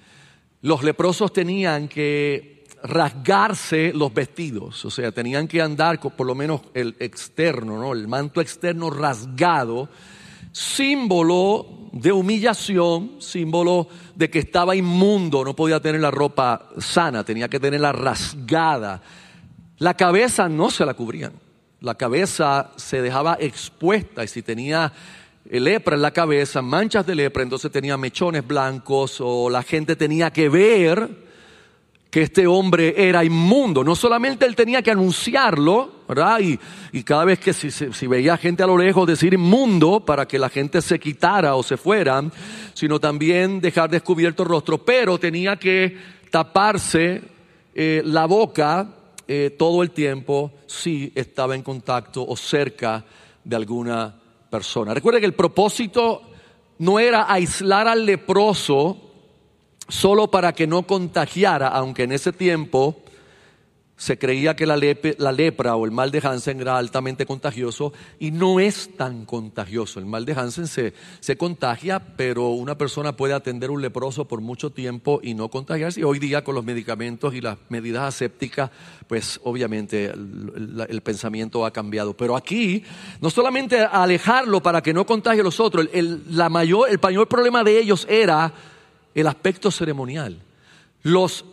[0.62, 6.36] Los leprosos tenían que rasgarse los vestidos, o sea, tenían que andar con por lo
[6.36, 7.94] menos el externo, ¿no?
[7.94, 9.90] el manto externo rasgado,
[10.52, 17.50] símbolo de humillación, símbolo de que estaba inmundo, no podía tener la ropa sana, tenía
[17.50, 19.02] que tenerla rasgada.
[19.78, 21.34] La cabeza no se la cubrían,
[21.82, 24.94] la cabeza se dejaba expuesta y si tenía
[25.46, 30.32] lepra en la cabeza, manchas de lepra, entonces tenía mechones blancos o la gente tenía
[30.32, 31.29] que ver
[32.10, 33.84] que este hombre era inmundo.
[33.84, 36.40] No solamente él tenía que anunciarlo, ¿verdad?
[36.40, 40.50] Y, cada vez que si, veía gente a lo lejos decir inmundo para que la
[40.50, 42.24] gente se quitara o se fuera,
[42.74, 45.96] sino también dejar descubierto el rostro, pero tenía que
[46.32, 47.22] taparse
[47.76, 48.88] eh, la boca
[49.28, 53.06] eh, todo el tiempo si estaba en contacto o cerca
[53.44, 54.16] de alguna
[54.50, 54.94] persona.
[54.94, 56.24] Recuerde que el propósito
[56.80, 59.09] no era aislar al leproso,
[59.90, 62.96] solo para que no contagiara, aunque en ese tiempo
[64.00, 68.62] se creía que la, lepra o el mal de Hansen era altamente contagioso y no
[68.62, 70.00] es tan contagioso.
[70.00, 74.40] El mal de Hansen se, se, contagia, pero una persona puede atender un leproso por
[74.40, 76.00] mucho tiempo y no contagiarse.
[76.00, 78.72] Y hoy día con los medicamentos y las medidas asépticas,
[79.06, 82.16] pues obviamente el, pensamiento ha cambiado.
[82.16, 82.86] Pero aquí,
[83.20, 85.90] no solamente alejarlo para que no contagie a los otros,
[86.30, 88.54] la mayor, el mayor problema de ellos era
[89.14, 90.42] el aspecto ceremonial.
[91.02, 91.46] Los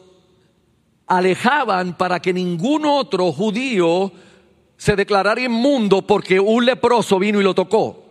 [1.07, 4.13] alejaban para que ningún otro judío
[4.77, 8.05] se declarara inmundo porque un leproso vino y lo tocó.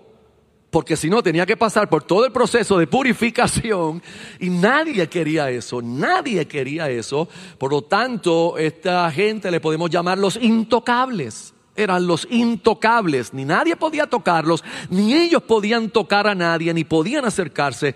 [0.69, 4.03] Porque si no tenía que pasar por todo el proceso de purificación
[4.39, 7.29] y nadie quería eso, nadie quería eso.
[7.57, 11.53] Por lo tanto, esta gente le podemos llamar los intocables.
[11.77, 17.25] Eran los intocables, ni nadie podía tocarlos, ni ellos podían tocar a nadie, ni podían
[17.25, 17.95] acercarse.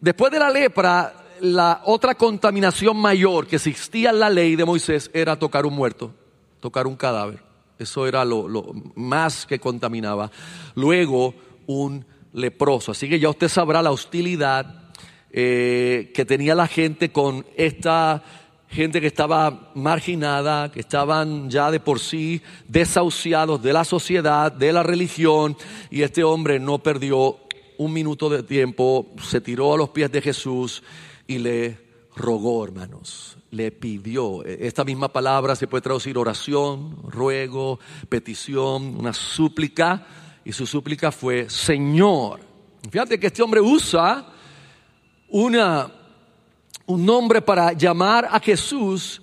[0.00, 5.10] Después de la lepra, la otra contaminación mayor que existía en la ley de Moisés
[5.12, 6.12] era tocar un muerto,
[6.60, 7.42] tocar un cadáver.
[7.78, 8.46] Eso era lo,
[8.94, 10.30] más que contaminaba.
[10.74, 11.34] Luego,
[11.66, 12.92] un leproso.
[12.92, 14.90] Así que ya usted sabrá la hostilidad
[15.30, 18.22] eh, que tenía la gente con esta
[18.68, 24.72] gente que estaba marginada, que estaban ya de por sí desahuciados de la sociedad, de
[24.72, 25.56] la religión,
[25.90, 27.38] y este hombre no perdió
[27.80, 30.82] un minuto de tiempo, se tiró a los pies de Jesús
[31.26, 31.78] y le
[32.14, 34.44] rogó, hermanos, le pidió.
[34.44, 40.06] Esta misma palabra se puede traducir oración, ruego, petición, una súplica,
[40.44, 42.40] y su súplica fue, Señor.
[42.90, 44.30] Fíjate que este hombre usa
[45.30, 45.90] una,
[46.84, 49.22] un nombre para llamar a Jesús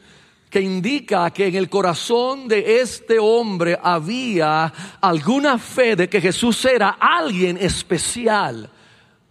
[0.49, 6.63] que indica que en el corazón de este hombre había alguna fe de que Jesús
[6.65, 8.69] era alguien especial.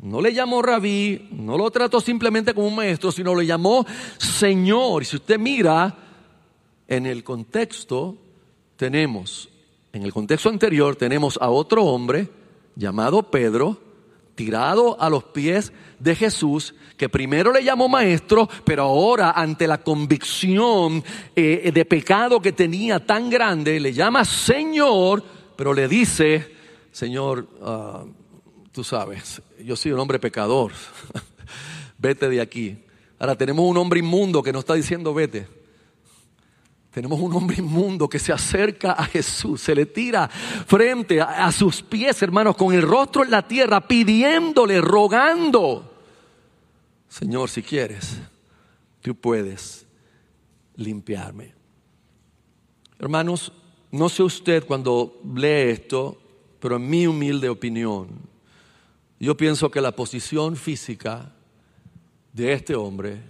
[0.02, 3.86] No le llamó rabí, no lo trató simplemente como un maestro, sino le llamó
[4.18, 5.02] Señor.
[5.02, 5.96] Y si usted mira
[6.86, 8.16] en el contexto,
[8.76, 9.48] tenemos,
[9.92, 12.28] en el contexto anterior, tenemos a otro hombre
[12.74, 13.80] llamado Pedro,
[14.36, 19.78] tirado a los pies de Jesús, que primero le llamó maestro, pero ahora ante la
[19.78, 21.02] convicción
[21.34, 25.24] eh, de pecado que tenía tan grande, le llama Señor,
[25.56, 26.54] pero le dice,
[26.92, 28.04] Señor, ah,
[28.70, 30.72] tú sabes, yo soy un hombre pecador,
[31.98, 32.78] vete de aquí.
[33.18, 35.48] Ahora tenemos un hombre inmundo que nos está diciendo vete.
[36.96, 41.82] Tenemos un hombre inmundo que se acerca a Jesús, se le tira frente a, sus
[41.82, 45.92] pies, hermanos, con el rostro en la tierra, pidiéndole, rogando.
[47.06, 48.16] Señor, si quieres,
[49.02, 49.84] tú puedes
[50.76, 51.52] limpiarme.
[52.98, 53.52] Hermanos,
[53.90, 56.18] no sé usted cuando lee esto,
[56.58, 58.08] pero en mi humilde opinión,
[59.20, 61.30] yo pienso que la posición física
[62.32, 63.20] de este hombre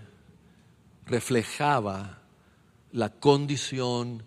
[1.05, 2.16] reflejaba
[2.97, 4.23] la condición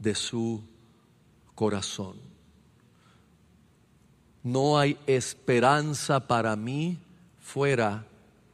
[0.00, 0.60] de su
[1.54, 2.16] corazón.
[4.42, 6.98] no hay esperanza para mí
[7.38, 8.04] fuera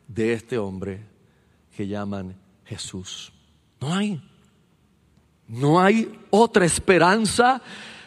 [0.06, 1.06] de este hombre
[1.74, 2.36] que llaman
[2.66, 3.32] Jesús.
[3.80, 4.20] No hay.
[5.48, 7.62] No hay otra esperanza,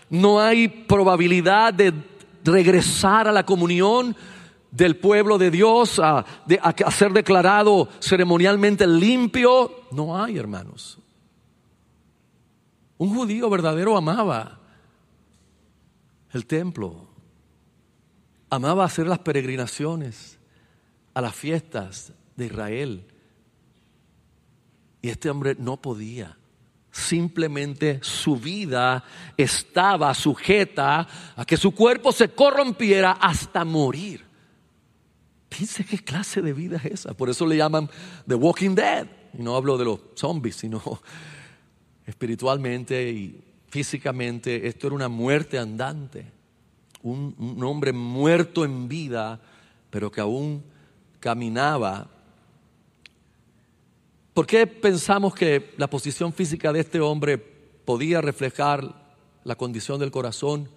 [0.10, 1.92] no hay probabilidad de
[2.44, 4.16] regresar a la comunión
[4.70, 9.86] del pueblo de Dios, a, a ser declarado ceremonialmente limpio.
[9.92, 11.00] No hay, hermanos.
[12.98, 14.60] Un judío verdadero amaba
[16.34, 17.08] el templo,
[18.50, 20.38] amaba hacer las peregrinaciones
[21.14, 23.06] a las fiestas de Israel.
[25.02, 26.38] Y este hombre no podía.
[26.92, 29.04] Simplemente su vida
[29.38, 34.26] estaba sujeta a que su cuerpo se corrompiera hasta morir.
[35.50, 37.14] Piense qué clase de vida es esa.
[37.14, 37.90] Por eso le llaman
[38.28, 39.08] The Walking Dead.
[39.38, 40.82] Y no hablo de los zombies, sino
[42.08, 44.68] espiritualmente y físicamente.
[44.68, 46.32] Esto era una muerte andante.
[47.04, 49.40] Un, hombre muerto en vida,
[49.92, 50.64] pero que aún
[51.20, 52.10] caminaba
[54.38, 60.12] ¿Por qué pensamos que la posición física de este hombre podía reflejar la condición del
[60.12, 60.70] corazón?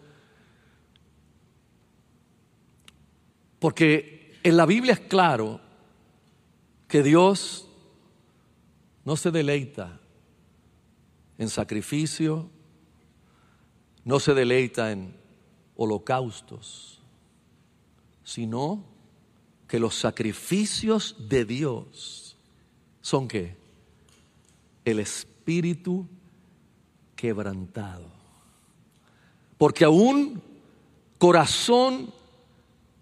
[3.59, 5.61] Porque en la Biblia es claro
[6.89, 7.69] que Dios
[9.05, 10.00] no se deleita
[11.41, 12.51] en sacrificio,
[14.05, 15.17] no se deleita en
[15.75, 17.01] holocaustos,
[18.23, 18.85] sino
[19.67, 22.37] que los sacrificios de Dios
[23.01, 23.57] son qué?
[24.85, 26.07] El espíritu
[27.17, 28.13] quebrantado.
[29.57, 30.43] Porque aún
[31.17, 32.13] corazón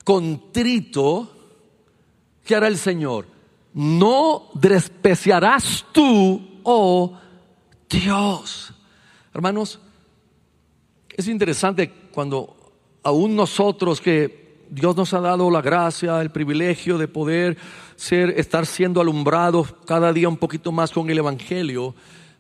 [0.04, 1.28] contrito,
[2.44, 3.26] ¿qué hará el Señor?
[3.74, 7.18] No despreciarás tú, oh
[7.88, 8.72] Dios.
[9.32, 9.80] Hermanos,
[11.16, 12.56] es interesante cuando
[13.02, 17.56] aún nosotros que Dios nos ha dado la gracia, el privilegio de poder
[17.96, 21.94] ser, estar siendo alumbrados cada día un poquito más con el Evangelio.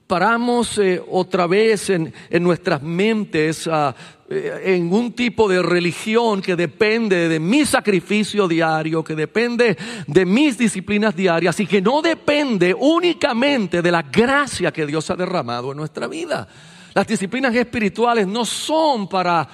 [0.08, 3.94] Paramos eh, otra vez en, nuestras mentes ah,
[4.30, 10.24] eh, en un tipo de religión que depende de mi sacrificio diario, que depende de
[10.24, 15.72] mis disciplinas diarias y que no depende únicamente de la gracia que Dios ha derramado
[15.72, 16.48] en nuestra vida.
[16.94, 19.46] Las disciplinas espirituales no son para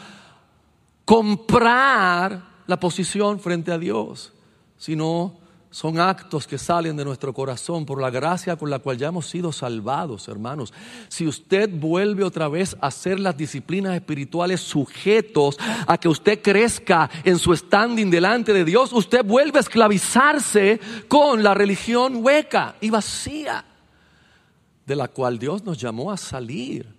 [1.05, 4.33] comprar la posición frente a Dios,
[4.79, 5.44] sino
[5.75, 9.27] son actos que salen de nuestro corazón por la gracia con la cual ya hemos
[9.27, 10.73] sido salvados, hermanos.
[11.09, 15.59] Si usted vuelve otra vez a hacer las disciplinas espirituales sujetos
[15.89, 21.43] a que usted crezca en su standing delante de Dios, usted vuelve a esclavizarse con
[21.43, 23.65] la religión hueca y vacía
[24.87, 26.94] de la cual Dios nos llamó a salir.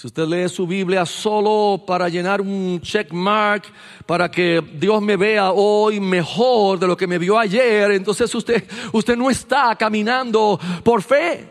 [0.00, 3.64] Si usted lee su Biblia solo para llenar un check mark,
[4.06, 8.66] para que Dios me vea hoy mejor de lo que me vio ayer, entonces usted,
[8.94, 11.50] usted no está caminando por fe.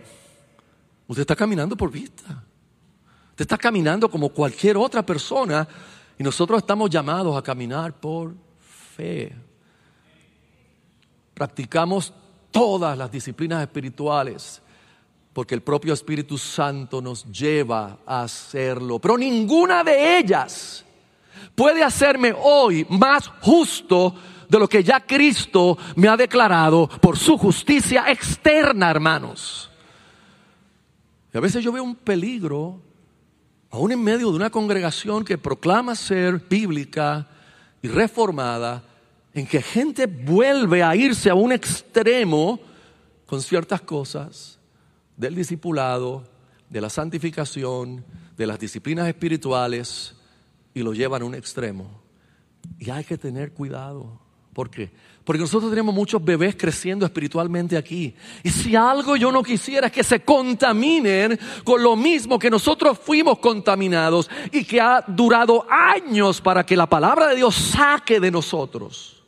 [1.06, 2.44] Usted está caminando por vista.
[3.30, 5.68] Usted está caminando como cualquier otra persona
[6.18, 8.34] y nosotros estamos llamados a caminar por
[8.96, 9.32] fe.
[11.36, 12.12] Practicamos
[12.50, 14.60] todas las disciplinas espirituales
[15.40, 19.00] porque el propio Espíritu Santo nos lleva a hacerlo.
[19.00, 20.84] Pero ninguna de ellas
[21.56, 24.14] puede hacerme hoy más justo
[24.50, 29.72] de lo que ya Cristo me ha declarado por su justicia externa, hermanos.
[31.34, 32.82] Y a veces yo veo un peligro,
[33.70, 37.30] aún en medio de una congregación que proclama ser bíblica
[37.82, 38.84] y reformada,
[39.34, 42.60] en que gente vuelve a irse a un extremo
[43.26, 44.59] con ciertas cosas
[45.20, 46.24] del discipulado,
[46.70, 48.06] de la santificación,
[48.38, 50.16] de las disciplinas espirituales
[50.74, 52.02] y lo llevan a un extremo.
[52.80, 54.18] Y hay que tener cuidado.
[54.54, 54.90] ¿Por qué?
[55.26, 58.16] Porque nosotros tenemos muchos bebés creciendo espiritualmente aquí.
[58.44, 62.98] Y si algo yo no quisiera es que se contaminen con lo mismo que nosotros
[62.98, 68.32] fuimos contaminados y que ha durado años para que la palabra de Dios saque de
[68.32, 69.22] nosotros.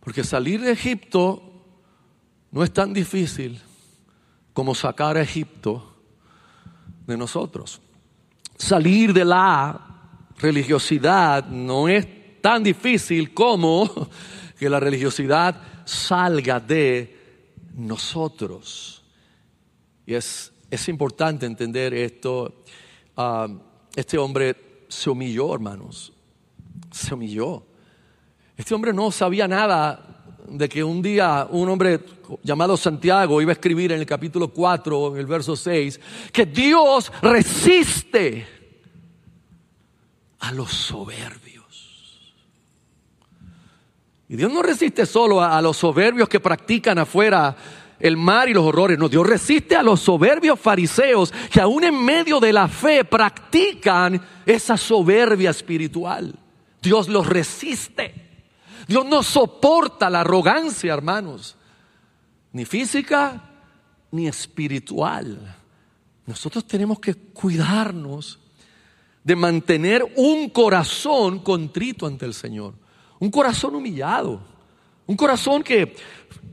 [0.00, 1.53] Porque salir de Egipto
[2.54, 3.60] no es tan difícil
[4.52, 5.96] como sacar a Egipto
[7.04, 7.80] de nosotros.
[8.56, 13.90] Salir de la religiosidad no es tan difícil como
[14.58, 19.02] que la religiosidad salga de nosotros.
[20.06, 22.62] Y es, es importante entender esto.
[23.16, 23.48] Ah,
[23.96, 26.12] este hombre se humilló, hermanos.
[26.92, 27.66] Se humilló.
[28.56, 30.13] Este hombre no sabía nada
[30.48, 32.00] de que un día un hombre
[32.42, 36.00] llamado Santiago iba a escribir en el capítulo 4, en el verso 6,
[36.32, 38.46] que Dios resiste
[40.40, 41.54] a los soberbios.
[44.28, 47.56] Y Dios no resiste solo a, los soberbios que practican afuera
[48.00, 48.98] el mar y los horrores.
[48.98, 54.20] No, Dios resiste a los soberbios fariseos que aún en medio de la fe practican
[54.44, 56.34] esa soberbia espiritual.
[56.82, 58.23] Dios los resiste.
[58.86, 61.56] Dios no soporta la arrogancia, hermanos,
[62.52, 63.42] ni física
[64.10, 65.56] ni espiritual.
[66.26, 68.38] Nosotros tenemos que cuidarnos
[69.22, 72.74] de mantener un corazón contrito ante el Señor,
[73.18, 74.40] un corazón humillado,
[75.06, 75.96] un corazón que,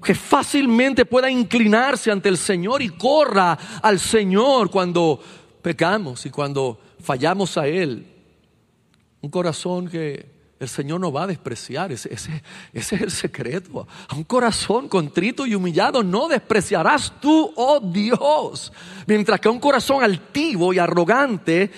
[0.03, 5.21] que fácilmente pueda inclinarse ante el Señor y corra al Señor cuando
[5.61, 8.07] pecamos y cuando fallamos a Él.
[9.21, 11.91] Un corazón que el Señor no va a despreciar.
[11.91, 13.88] Ese, ese, es el secreto.
[14.07, 18.72] A un corazón contrito y humillado no despreciarás tú, oh Dios.
[19.07, 21.72] Mientras que a un corazón altivo y arrogante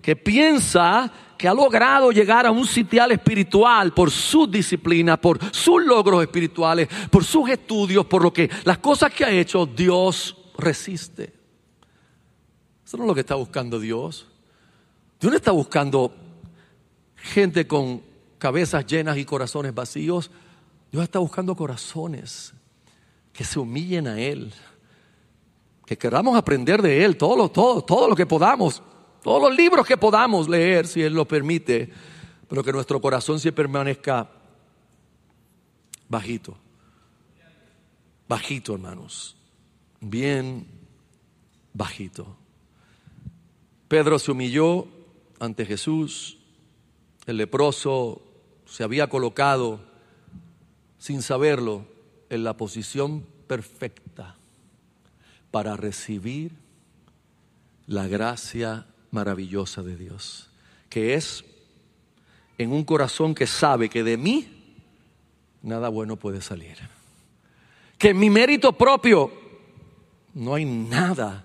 [0.00, 5.84] que piensa que ha logrado llegar a un sitial espiritual por su disciplina, por sus
[5.84, 11.34] logros espirituales, por sus estudios, por lo que las cosas que ha hecho, Dios resiste.
[12.86, 14.26] Eso no es lo que está buscando Dios.
[15.20, 16.14] Dios no está buscando
[17.16, 18.08] gente con
[18.40, 20.32] cabezas llenas y corazones vacíos.
[20.90, 22.52] Dios está buscando corazones
[23.32, 24.52] que se humillen a Él,
[25.86, 28.82] que queramos aprender de Él todo lo, todo, todo lo que podamos,
[29.22, 31.92] todos los libros que podamos leer, si Él lo permite,
[32.48, 34.28] pero que nuestro corazón se permanezca
[36.08, 36.56] bajito,
[38.26, 39.36] bajito, hermanos,
[40.00, 40.66] bien
[41.72, 42.36] bajito.
[43.86, 44.88] Pedro se humilló
[45.38, 46.38] ante Jesús,
[47.26, 48.29] el leproso
[48.70, 49.80] se había colocado
[50.98, 51.84] sin saberlo
[52.28, 54.36] en la posición perfecta
[55.50, 56.52] para recibir
[57.88, 60.50] la gracia maravillosa de Dios,
[60.88, 61.44] que es
[62.58, 64.76] en un corazón que sabe que de mí
[65.62, 66.76] nada bueno puede salir.
[67.98, 69.32] Que en mi mérito propio
[70.34, 71.44] no hay nada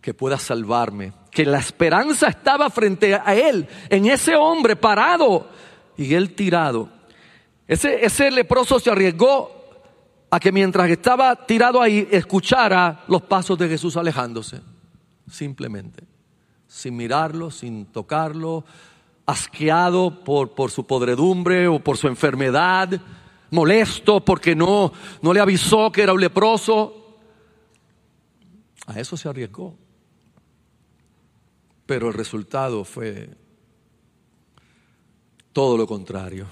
[0.00, 1.12] que pueda salvarme.
[1.30, 5.50] Que la esperanza estaba frente a él, en ese hombre parado
[5.96, 6.88] y él tirado.
[7.66, 9.50] Ese, ese leproso se arriesgó
[10.30, 14.60] a que mientras estaba tirado ahí escuchara los pasos de Jesús alejándose,
[15.30, 16.14] simplemente
[16.74, 18.64] sin mirarlo, sin tocarlo,
[19.26, 23.00] asqueado por, por su podredumbre o por su enfermedad,
[23.52, 24.92] molesto porque no,
[25.22, 27.20] no le avisó que era un leproso.
[28.86, 29.76] A eso se arriesgó.
[31.86, 33.30] Pero el resultado fue
[35.54, 36.46] todo lo contrario.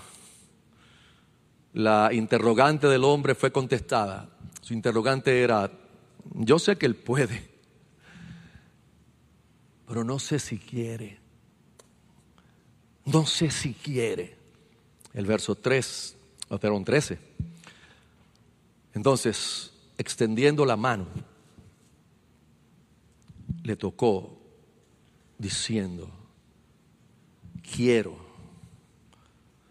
[1.75, 4.31] La interrogante del hombre fue contestada.
[4.63, 5.71] Su interrogante era,
[6.35, 7.51] yo sé que él puede,
[9.87, 11.19] pero no sé si quiere.
[13.05, 14.37] No sé si quiere.
[15.13, 16.17] El verso 3,
[16.49, 17.19] o perdón, 13.
[18.95, 21.09] Entonces, extendiendo la mano,
[23.65, 24.39] le tocó
[25.39, 26.09] diciendo,
[27.75, 28.32] quiero.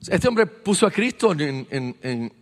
[0.07, 2.33] Este hombre puso a Cristo en,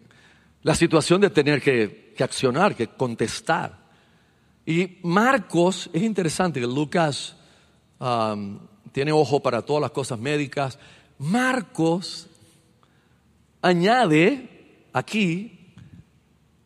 [0.62, 3.78] la situación de tener que, que accionar, que contestar.
[4.66, 7.36] Y Marcos, es interesante que Lucas
[8.91, 10.80] tiene ojo para todas las cosas médicas.
[11.18, 12.28] Marcos
[13.62, 15.60] añade aquí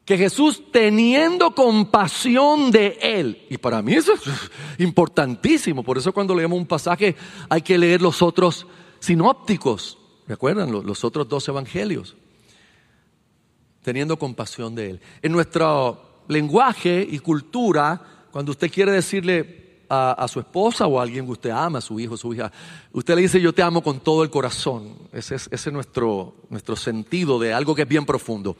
[0.06, 4.22] que Jesús teniendo compasión de él, y para mí eso es
[4.80, 7.16] importantísimo, por eso cuando leemos un pasaje
[7.48, 8.68] hay que leer los otros
[9.00, 10.72] sinópticos, ¿recuerdan?
[10.72, 12.16] Los, los otros dos evangelios,
[13.82, 15.02] teniendo compasión de él.
[15.22, 18.02] En nuestro lenguaje y cultura,
[18.32, 22.00] cuando usted quiere decirle a, su esposa o a alguien que usted ama, a su
[22.00, 22.52] hijo, su hija,
[22.92, 24.96] usted le dice yo te amo con todo el corazón.
[25.12, 28.58] Ese es, ese es nuestro, nuestro sentido de algo que es bien profundo.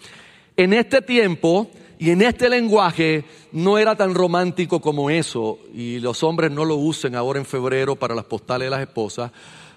[0.56, 6.22] En este tiempo y en este lenguaje no era tan romántico como eso y los
[6.22, 9.32] hombres no lo usen ahora en febrero para las postales de las esposas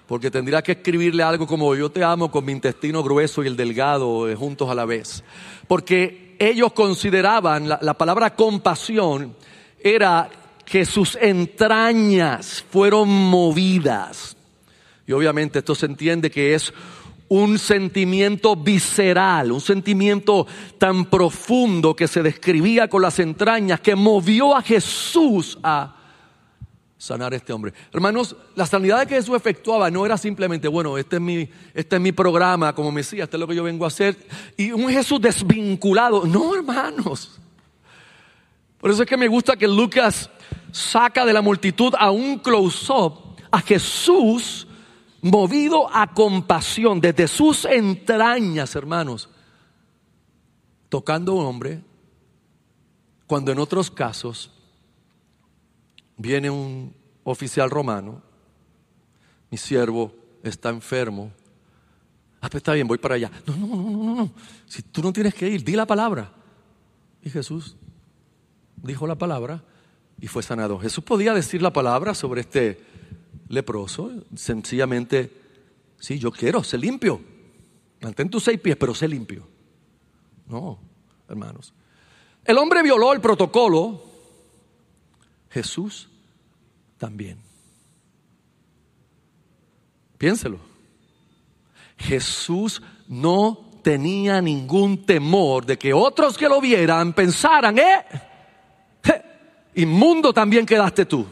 [0.07, 3.57] porque tendría que escribirle algo como yo te amo con mi intestino grueso y el
[3.57, 5.23] delgado eh, juntos a la vez.
[5.67, 9.35] Porque ellos consideraban la, la palabra compasión
[9.79, 10.29] era
[10.65, 14.37] que sus entrañas fueron movidas.
[15.05, 16.73] Y obviamente esto se entiende que es
[17.29, 20.47] un sentimiento visceral, un sentimiento
[20.77, 25.96] tan profundo que se describía con las entrañas, que movió a Jesús a
[26.97, 27.73] sanar a este hombre.
[27.93, 32.01] Hermanos, la sanidad que Jesús efectuaba no era simplemente, bueno, este es mi, este es
[32.01, 34.17] mi programa como Mesías, este es lo que yo vengo a hacer,
[34.57, 36.25] y un Jesús desvinculado.
[36.25, 37.39] No, hermanos.
[38.79, 40.29] Por eso es que me gusta que Lucas
[40.71, 44.67] saca de la multitud a un close-up a Jesús
[45.21, 49.29] movido a compasión desde sus entrañas, hermanos,
[50.89, 51.83] tocando a un hombre,
[53.25, 54.51] cuando en otros casos
[56.17, 56.93] viene un
[57.23, 58.21] oficial romano,
[59.49, 60.13] mi siervo
[60.43, 61.31] está enfermo.
[62.41, 63.31] Ah, pues está bien, voy para allá.
[63.45, 64.31] No, no, no, no, no.
[64.67, 66.31] Si tú no tienes que ir, di la palabra.
[67.23, 67.75] Y Jesús
[68.77, 69.63] dijo la palabra
[70.19, 70.79] y fue sanado.
[70.79, 72.81] Jesús podía decir la palabra sobre este
[73.49, 75.31] leproso, sencillamente,
[75.99, 77.21] sí, yo quiero, sé limpio.
[78.01, 79.47] Mantén tus seis pies, pero sé limpio.
[80.47, 80.79] No,
[81.27, 81.73] hermanos.
[82.45, 84.06] El hombre violó el protocolo,
[85.49, 86.09] Jesús
[86.97, 87.39] también.
[90.17, 90.59] Piénselo.
[91.97, 98.05] Jesús no tenía ningún temor de que otros que lo vieran pensaran, eh,
[99.75, 101.25] inmundo también quedaste tú.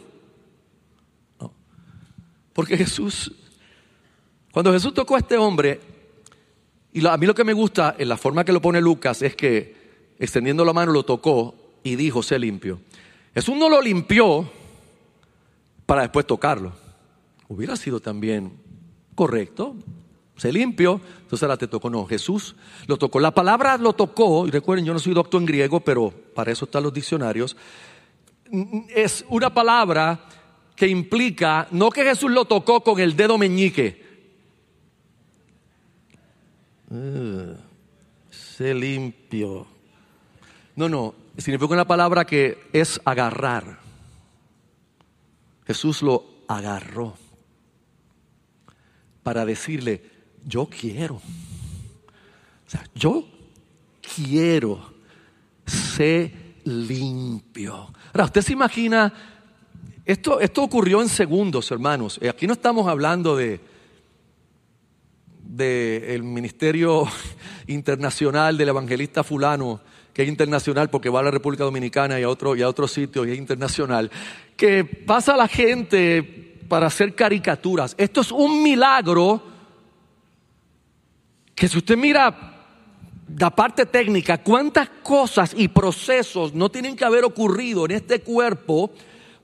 [2.53, 3.34] Porque Jesús,
[4.51, 5.82] cuando Jesús tocó a este hombre,
[6.93, 9.36] y a mí lo que me gusta en la forma que lo pone Lucas es
[9.36, 12.80] que extendiendo la mano lo tocó y dijo, sé limpio.
[13.36, 14.49] Jesús no lo limpió
[15.86, 16.71] para después tocarlo.
[17.49, 18.53] Hubiera sido también
[19.13, 19.75] correcto,
[20.38, 21.89] se limpió, entonces ahora te tocó.
[21.89, 22.55] No, Jesús
[22.88, 23.19] lo tocó.
[23.19, 26.63] La palabra lo tocó, y recuerden, yo no soy doctor en griego, pero para eso
[26.63, 27.57] están los diccionarios.
[28.89, 30.27] Es una palabra
[30.75, 34.03] que implica no que Jesús lo tocó con el dedo meñique.
[36.89, 37.55] Uh,
[38.29, 39.67] se limpió.
[40.75, 43.79] No, no, significa una palabra que es agarrar.
[45.65, 47.17] Jesús lo agarró
[49.23, 50.01] para decirle,
[50.45, 51.15] yo quiero.
[51.15, 53.25] O sea, yo
[54.15, 54.93] quiero
[55.65, 56.31] ser
[56.63, 57.91] limpio.
[58.13, 59.11] Ahora, usted se imagina
[60.05, 62.19] esto, esto ocurrió en segundos, hermanos.
[62.21, 63.59] Eh, aquí no estamos hablando de,
[65.41, 67.07] de el ministerio
[67.67, 69.81] internacional del evangelista fulano,
[70.16, 72.88] que es internacional porque va a la República Dominicana y a otro, y a otro
[72.88, 74.09] sitio y es internacional,
[74.55, 76.24] que pasa a la gente
[76.70, 77.95] para hacer caricaturas.
[77.97, 79.43] Esto es un milagro
[81.53, 82.53] que si usted mira
[83.38, 88.91] la parte técnica, cuántas cosas y procesos no tienen que haber ocurrido en este cuerpo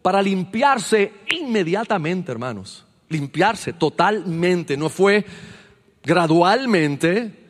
[0.01, 2.85] para limpiarse inmediatamente, hermanos.
[3.09, 4.77] Limpiarse totalmente.
[4.77, 5.25] No fue
[6.01, 7.40] gradualmente.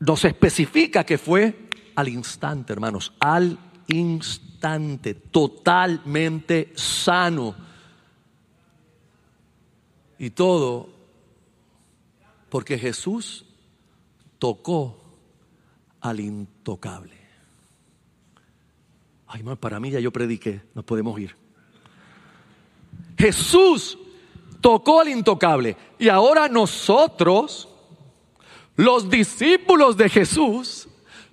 [0.00, 3.12] Nos especifica que fue al instante, hermanos.
[3.20, 5.14] Al instante.
[5.14, 7.54] Totalmente sano.
[10.18, 10.98] Y todo
[12.48, 13.44] porque Jesús
[14.38, 14.96] tocó
[16.00, 17.18] al intocable.
[19.26, 21.36] Ay, para mí ya yo prediqué, nos podemos ir.
[23.18, 23.98] Jesús
[24.60, 27.67] tocó al intocable y ahora nosotros,
[28.78, 30.88] los discípulos de Jesús,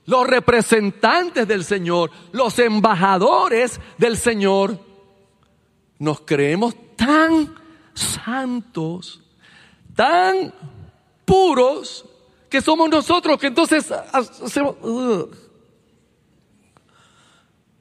[0.08, 4.80] los representantes del Señor, los embajadores del Señor,
[6.00, 7.54] nos creemos tan
[7.94, 9.22] santos,
[9.96, 10.52] tan
[11.24, 12.06] puros,
[12.50, 14.76] que somos nosotros que entonces hacemos...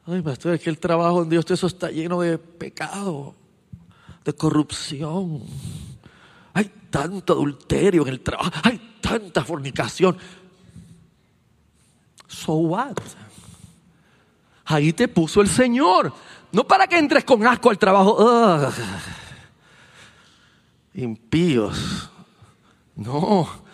[0.05, 3.35] Ay, pastor, es que el trabajo en Dios eso está lleno de pecado,
[4.27, 5.43] de corrupción.
[6.53, 10.17] Hay tanto adulterio en el trabajo, hay tanta fornicación.
[12.27, 12.97] So what?
[14.65, 16.13] Ahí te puso el Señor.
[16.53, 18.73] No para que entres con asco al trabajo.
[20.95, 22.11] impíos.
[22.97, 23.65] No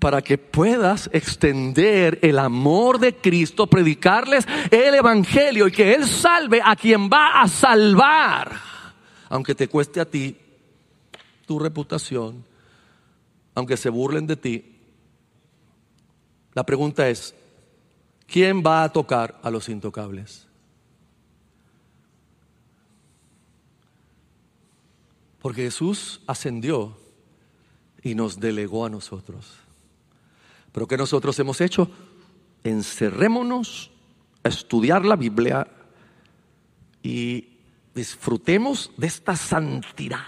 [0.00, 6.60] para que puedas extender el amor de Cristo, predicarles el Evangelio y que Él salve
[6.62, 8.52] a quien va a salvar,
[9.30, 10.36] aunque te cueste a ti
[11.46, 12.44] tu reputación,
[13.54, 14.76] aunque se burlen de ti.
[16.54, 17.34] La pregunta es,
[18.26, 20.46] ¿quién va a tocar a los intocables?
[25.40, 26.96] Porque Jesús ascendió
[28.02, 29.56] y nos delegó a nosotros.
[30.72, 31.90] Pero ¿qué nosotros hemos hecho?
[32.64, 33.90] Encerrémonos
[34.42, 35.66] a estudiar la Biblia
[37.02, 37.58] y
[37.94, 40.24] disfrutemos de esta santidad.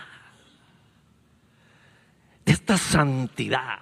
[2.47, 3.81] De esta santidad.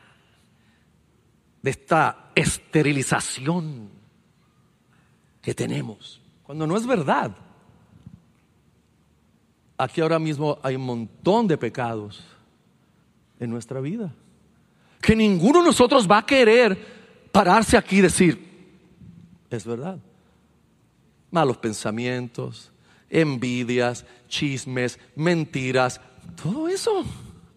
[1.62, 3.90] De esta esterilización
[5.40, 6.20] que tenemos.
[6.42, 7.36] Cuando no es verdad.
[9.78, 12.24] Aquí ahora mismo hay un montón de pecados
[13.38, 14.12] en nuestra vida
[15.04, 18.68] que ninguno de nosotros va a querer pararse aquí y decir,
[19.50, 19.98] es verdad.
[21.30, 22.72] Malos pensamientos,
[23.10, 26.00] envidias, chismes, mentiras,
[26.42, 27.04] todo eso.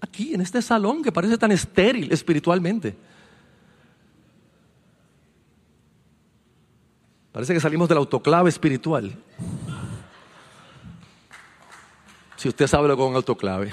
[0.01, 2.95] Aquí en este salón que parece tan estéril espiritualmente.
[7.31, 9.15] Parece que salimos del autoclave espiritual.
[12.35, 13.71] Si usted sabe lo que es un autoclave.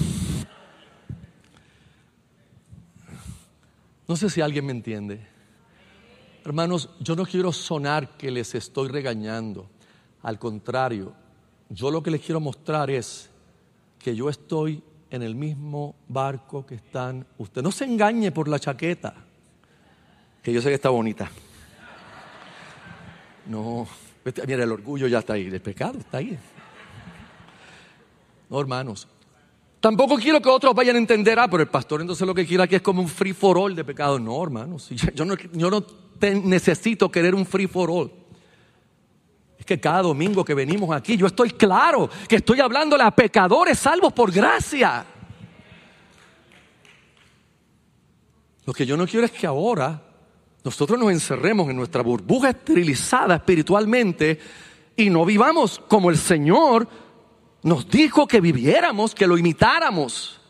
[4.07, 5.27] No sé si alguien me entiende.
[6.45, 9.71] Hermanos, yo no quiero sonar que les estoy regañando.
[10.23, 11.15] Al contrario,
[11.71, 13.31] yo lo que les quiero mostrar es
[13.99, 14.83] que yo estoy
[15.15, 17.65] en el mismo barco que están ustedes.
[17.65, 19.15] No se engañe por la chaqueta,
[20.43, 21.31] que yo sé que está bonita.
[23.47, 23.87] No,
[24.47, 26.39] mira, el orgullo ya está ahí, el pecado está ahí.
[28.49, 29.09] No, hermanos.
[29.81, 32.63] Tampoco quiero que otros vayan a entender, ah, pero el pastor entonces lo que quiere
[32.63, 34.19] aquí es como un free for all de pecado.
[34.19, 34.89] No, hermanos.
[35.15, 35.85] Yo no, yo no
[36.43, 38.11] necesito querer un free for all.
[39.65, 43.79] Es que cada domingo que venimos aquí, yo estoy claro que estoy hablándole a pecadores
[43.79, 45.07] salvos por gracia.
[48.67, 50.03] Lo que yo no quiero es que ahora
[50.63, 54.39] nosotros nos encerremos en nuestra burbuja esterilizada espiritualmente
[54.99, 56.87] y no vivamos como el Señor
[57.63, 60.43] nos dijo que viviéramos, que lo imitáramos.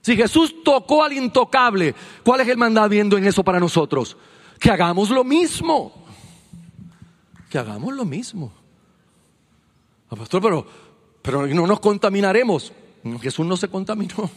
[0.00, 4.16] Si Jesús tocó al intocable, ¿cuál es el mandamiento en eso para nosotros?
[4.60, 5.97] Que hagamos lo mismo.
[7.48, 8.52] Que hagamos lo mismo.
[10.10, 10.66] Ah, pastor, pero,
[11.22, 12.72] pero no nos contaminaremos.
[13.20, 14.30] Jesús no se contaminó.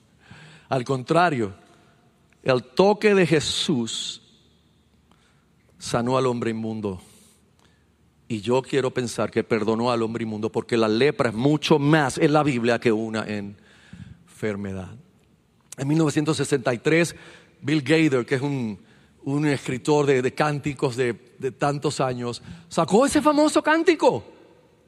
[0.68, 1.54] Al contrario,
[2.42, 4.22] el toque de Jesús
[5.78, 7.00] sanó al hombre inmundo.
[8.26, 12.16] Y yo quiero pensar que perdonó al hombre inmundo porque la lepra es mucho más
[12.16, 14.96] en la Biblia que una enfermedad.
[15.76, 17.14] En 1963,
[17.60, 18.78] Bill Gaither, que es un,
[19.46, 21.14] escritor de, cánticos de,
[21.58, 24.24] tantos años, sacó ese famoso cántico.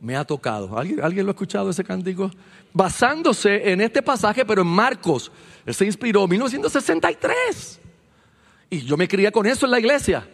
[0.01, 0.79] Me ha tocado.
[0.79, 2.31] ¿Alguien, ¿Alguien lo ha escuchado ese cántico?
[2.73, 5.33] Basándose en este pasaje, pero en Marcos.
[5.65, 7.81] Él se inspiró en 1963.
[8.69, 10.29] Y yo me crié con eso en la iglesia.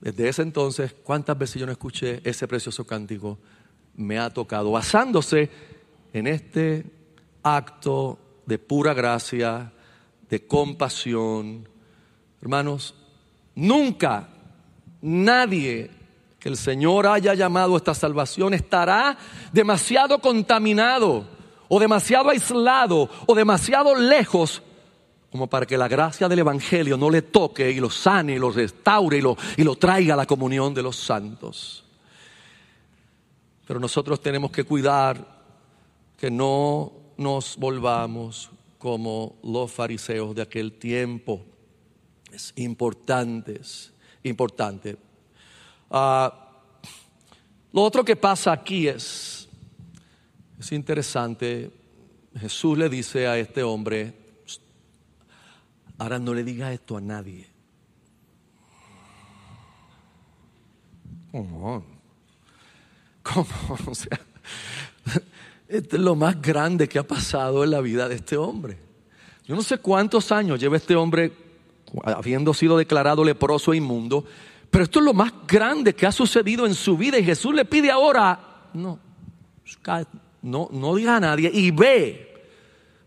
[0.00, 3.38] Desde ese entonces, ¿cuántas veces yo no escuché ese precioso cántico?
[3.94, 5.50] Me ha tocado, basándose
[6.12, 6.84] en este
[7.42, 9.72] acto de pura gracia,
[10.28, 11.68] de compasión.
[12.42, 12.94] Hermanos,
[13.54, 14.28] nunca
[15.00, 15.90] nadie
[16.40, 19.16] que el Señor haya llamado a esta salvación estará
[19.52, 21.24] demasiado contaminado
[21.68, 24.60] o demasiado aislado o demasiado lejos
[25.30, 28.50] como para que la gracia del Evangelio no le toque y lo sane y lo
[28.50, 31.84] restaure y lo, y lo traiga a la comunión de los santos.
[33.66, 35.24] Pero nosotros tenemos que cuidar
[36.18, 41.46] que no nos volvamos como los fariseos de aquel tiempo.
[42.32, 43.60] Es importante.
[45.90, 46.50] Ah,
[47.72, 49.48] lo otro que pasa aquí es,
[50.58, 51.70] es interesante,
[52.38, 54.22] Jesús le dice a este hombre,
[56.02, 57.46] Ahora no le diga esto a nadie.
[61.30, 61.84] ¿Cómo?
[63.22, 63.46] ¿Cómo?
[63.86, 64.18] O sea,
[65.68, 68.76] es lo más grande que ha pasado en la vida de este hombre.
[69.46, 71.30] Yo no sé cuántos años lleva este hombre
[72.04, 74.24] habiendo sido declarado leproso e inmundo,
[74.70, 77.64] pero esto es lo más grande que ha sucedido en su vida y Jesús le
[77.64, 78.98] pide ahora, no,
[80.42, 82.46] no, no diga a nadie y ve,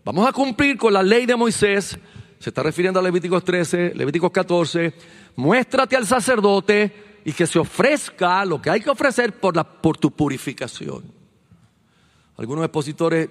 [0.04, 1.98] vamos a cumplir con la ley de Moisés,
[2.38, 4.94] se está refiriendo a Levíticos 13, Levíticos 14,
[5.34, 9.98] muéstrate al sacerdote y que se ofrezca lo que hay que ofrecer por, la, por
[9.98, 11.02] tu purificación.
[12.36, 13.28] Algunos expositores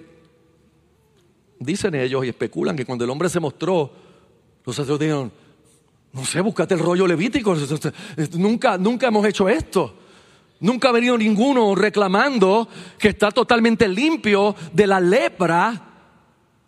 [1.60, 3.94] dicen ellos y especulan que cuando el hombre se mostró,
[4.66, 5.45] los sacerdotes dijeron,
[6.16, 7.58] no sé, búscate el rollo levítico,
[8.38, 9.94] nunca, nunca hemos hecho esto.
[10.62, 15.90] Nunca ha venido ninguno reclamando que está totalmente limpio de la lepra.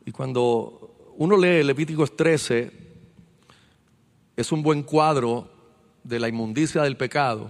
[0.06, 2.72] Y cuando uno lee Levíticos 13,
[4.36, 5.50] es un buen cuadro
[6.04, 7.50] de la inmundicia del pecado.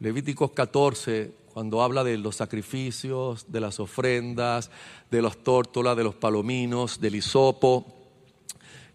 [0.00, 4.72] Levíticos 14, cuando habla de los sacrificios, de las ofrendas,
[5.08, 7.86] de los tórtolas, de los palominos, del hisopo.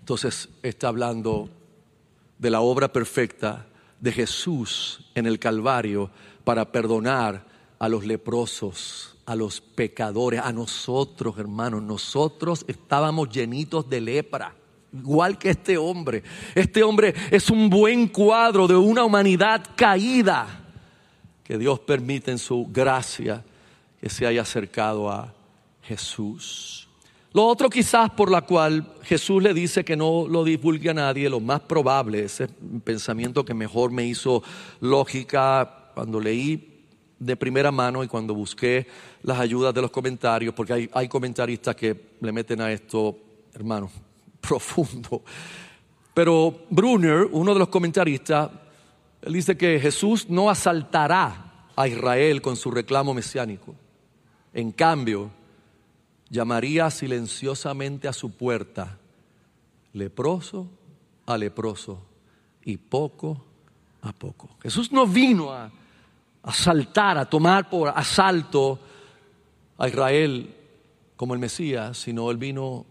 [0.02, 1.61] Entonces está hablando
[2.42, 3.68] de la obra perfecta
[4.02, 6.12] de Jesús en el Calvario
[6.44, 7.46] para perdonar
[7.80, 11.82] a los leprosos a los pecadores, a nosotros, hermanos.
[11.82, 14.54] Nosotros estábamos llenitos de lepra,
[14.92, 16.24] igual que este hombre.
[16.54, 20.66] Este hombre es un buen cuadro de una humanidad caída
[21.46, 23.44] que Dios permite en su gracia
[24.02, 25.34] que se haya acercado a
[25.82, 26.90] Jesús.
[27.34, 31.30] Lo otro quizás por la cual Jesús le dice que no lo divulgue a nadie,
[31.30, 32.50] lo más probable, ese
[32.84, 34.44] pensamiento que mejor me hizo
[34.82, 36.86] lógica cuando leí
[37.18, 38.86] de primera mano y cuando busqué
[39.24, 43.18] las ayudas de los comentarios, porque hay, hay comentaristas que le meten a esto
[43.54, 43.90] hermano,
[44.42, 45.22] profundo.
[46.14, 48.50] Pero Brunner, uno de los comentaristas,
[49.22, 53.76] él dice que Jesús no asaltará a Israel con su reclamo mesiánico.
[54.54, 55.32] En cambio,
[56.32, 58.98] llamaría silenciosamente a su puerta,
[59.92, 60.70] leproso
[61.26, 62.02] a leproso
[62.64, 63.46] y poco
[64.02, 64.50] a poco.
[64.64, 65.70] Jesús no vino a
[66.42, 68.80] asaltar, a tomar por asalto
[69.78, 70.56] a Israel
[71.18, 72.86] como el Mesías, sino él vino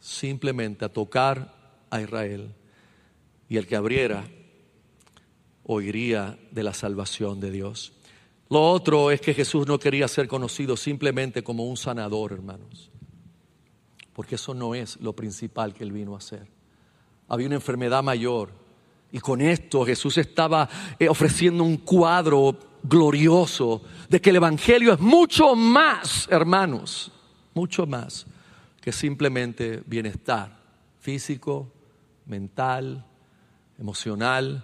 [0.00, 1.54] simplemente a tocar
[1.90, 2.52] a Israel
[3.48, 4.24] y el que abriera
[5.62, 7.92] oiría de la salvación de Dios.
[8.52, 12.90] Lo otro es que Jesús no quería ser conocido simplemente como un sanador, hermanos,
[14.12, 16.46] porque eso no es lo principal que él vino a hacer.
[17.28, 18.50] Había una enfermedad mayor
[19.10, 25.00] y con esto Jesús estaba eh, ofreciendo un cuadro glorioso de que el Evangelio es
[25.00, 27.10] mucho más, hermanos,
[27.54, 28.26] mucho más
[28.82, 30.60] que simplemente bienestar
[31.00, 31.72] físico,
[32.26, 33.02] mental,
[33.78, 34.62] emocional.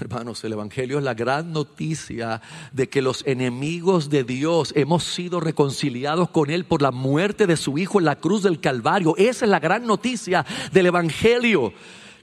[0.00, 2.40] Hermanos, el Evangelio es la gran noticia
[2.72, 7.56] de que los enemigos de Dios hemos sido reconciliados con Él por la muerte de
[7.56, 9.14] su Hijo en la cruz del Calvario.
[9.16, 11.72] Esa es la gran noticia del Evangelio.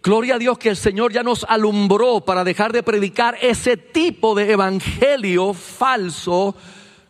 [0.04, 4.36] Gloria a Dios que el Señor ya nos alumbró para dejar de predicar ese tipo
[4.36, 6.56] de evangelio falso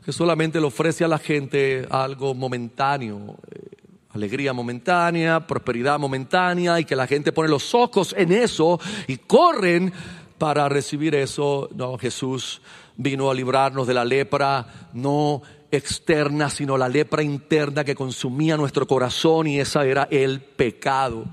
[0.06, 3.76] que solamente le ofrece a la gente algo momentáneo, eh,
[4.14, 9.92] alegría momentánea, prosperidad momentánea y que la gente pone los ojos en eso y corren
[10.38, 11.70] para recibir eso.
[11.76, 12.62] No, Jesús
[12.98, 18.88] vino a librarnos de la lepra, no externa, sino la lepra interna que consumía nuestro
[18.88, 21.26] corazón y esa era el pecado.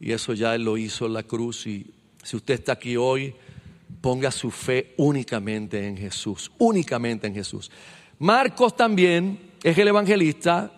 [0.00, 1.66] Y eso ya Él lo hizo en la cruz.
[1.66, 1.86] Y
[2.22, 3.34] si usted está aquí hoy,
[4.00, 7.70] ponga su fe únicamente en Jesús, únicamente en Jesús.
[8.18, 10.72] Marcos también es el evangelista.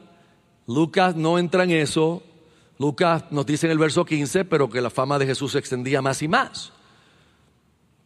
[0.67, 2.23] Lucas no entra en eso.
[2.79, 6.03] Lucas nos dice en el verso 15, pero que la fama de Jesús se extendía
[6.03, 6.74] más y más.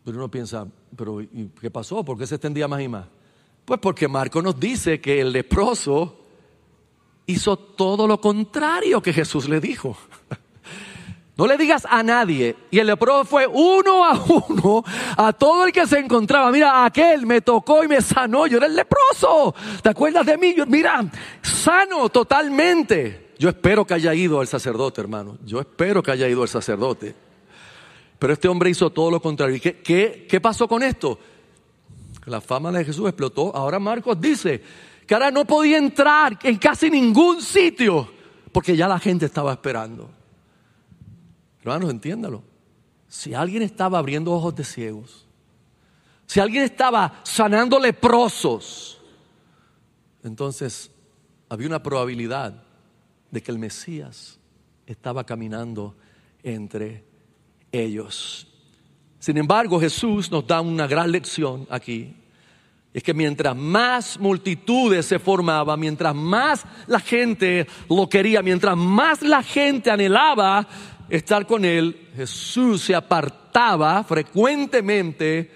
[0.08, 1.20] Pero uno piensa, pero
[1.60, 2.02] ¿qué pasó?
[2.02, 3.04] ¿Por qué se extendía más y más?
[3.66, 6.24] Pues porque Marcos nos dice que el leproso
[7.26, 9.98] hizo todo lo contrario que Jesús le dijo.
[11.36, 12.56] No le digas a nadie.
[12.68, 14.82] Y el leproso fue uno a uno
[15.16, 16.50] a todo el que se encontraba.
[16.50, 18.48] Mira, aquel me tocó y me sanó.
[18.48, 19.54] Yo era el leproso.
[19.80, 20.56] ¿Te acuerdas de mí?
[20.66, 21.08] mira,
[21.40, 23.34] sano totalmente.
[23.38, 25.38] Yo espero que haya ido al sacerdote, hermano.
[25.44, 27.14] Yo espero que haya ido al sacerdote.
[28.18, 29.56] Pero este hombre hizo todo lo contrario.
[29.56, 31.18] ¿Y qué, pasó con esto?
[32.26, 33.54] La fama de Jesús explotó.
[33.54, 34.62] Ahora Marcos dice
[35.06, 38.10] que ahora no podía entrar en casi ningún sitio
[38.52, 40.10] porque ya la gente estaba esperando.
[41.60, 42.42] Hermanos, entiéndalo.
[43.08, 45.26] Si alguien estaba abriendo ojos de ciegos,
[46.26, 49.00] si alguien estaba sanando leprosos,
[50.22, 50.90] entonces
[51.48, 52.62] había una probabilidad
[53.30, 54.38] de que el Mesías
[54.86, 55.94] estaba caminando
[56.42, 57.07] entre
[57.78, 58.46] ellos.
[59.18, 62.14] Sin embargo, Jesús nos da una gran lección aquí.
[62.94, 69.22] Es que mientras más multitudes se formaban, mientras más la gente lo quería, mientras más
[69.22, 70.66] la gente anhelaba
[71.08, 75.50] estar con Él, Jesús se apartaba frecuentemente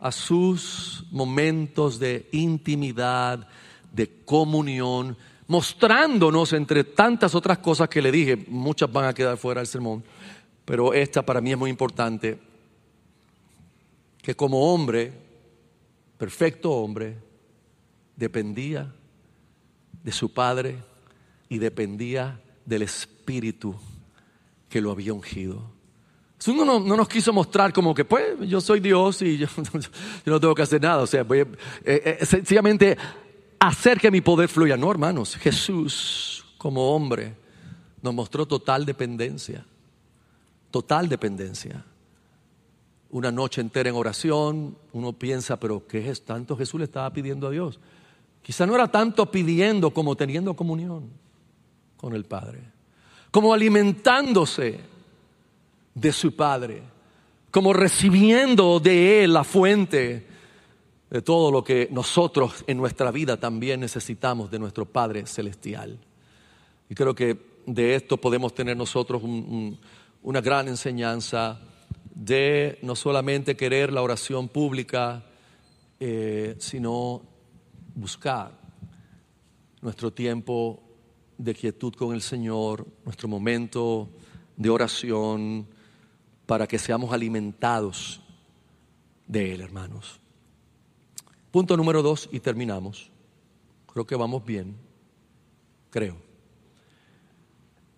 [0.00, 3.46] a sus momentos de intimidad,
[3.92, 5.16] de comunión,
[5.46, 10.04] mostrándonos entre tantas otras cosas que le dije, muchas van a quedar fuera del sermón,
[10.68, 12.38] pero esta para mí es muy importante,
[14.20, 15.10] que como hombre,
[16.18, 17.16] perfecto hombre,
[18.14, 18.94] dependía
[20.04, 20.76] de su Padre
[21.48, 23.74] y dependía del Espíritu
[24.68, 25.62] que lo había ungido.
[26.46, 29.46] Uno no, nos quiso mostrar como que, pues, yo soy Dios y yo,
[30.26, 31.02] no tengo que hacer nada.
[31.02, 31.46] O sea, voy eh,
[31.82, 32.94] eh, sencillamente
[33.58, 34.76] hacer que mi poder fluya.
[34.76, 37.34] No, hermanos, Jesús como hombre
[38.02, 39.64] nos mostró total dependencia.
[40.70, 41.84] Total dependencia.
[43.10, 47.46] Una noche entera en oración, uno piensa, pero ¿qué es tanto Jesús le estaba pidiendo
[47.46, 47.80] a Dios?
[48.42, 51.10] Quizá no era tanto pidiendo como teniendo comunión
[51.96, 52.78] con el Padre
[53.30, 54.80] como alimentándose
[55.94, 56.82] de su Padre,
[57.50, 60.26] como recibiendo de Él la fuente
[61.10, 65.98] de todo lo que nosotros en nuestra vida también necesitamos de nuestro Padre Celestial.
[66.88, 69.22] Y creo que de esto podemos tener nosotros
[70.22, 71.60] una gran enseñanza
[72.14, 75.24] de no solamente querer la oración pública,
[76.00, 77.22] eh, sino
[77.94, 78.52] buscar
[79.80, 80.82] nuestro tiempo
[81.36, 84.08] de quietud con el Señor, nuestro momento
[84.56, 85.66] de oración,
[86.46, 88.20] para que seamos alimentados
[89.26, 90.18] de Él, hermanos.
[91.52, 93.10] Punto número dos y terminamos.
[93.86, 94.76] Creo que vamos bien,
[95.90, 96.16] creo.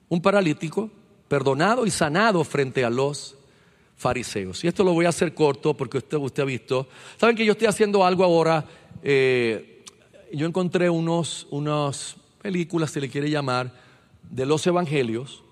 [0.09, 0.91] un paralítico
[1.31, 3.37] perdonado y sanado frente a los
[3.97, 4.65] fariseos.
[4.65, 6.89] Y esto lo voy a hacer corto porque usted, usted ha visto.
[7.19, 8.65] Saben que yo estoy haciendo algo ahora.
[9.05, 9.85] eh,
[10.33, 13.73] yo encontré unos, unas películas, se le quiere llamar,
[14.29, 15.45] de los evangelios,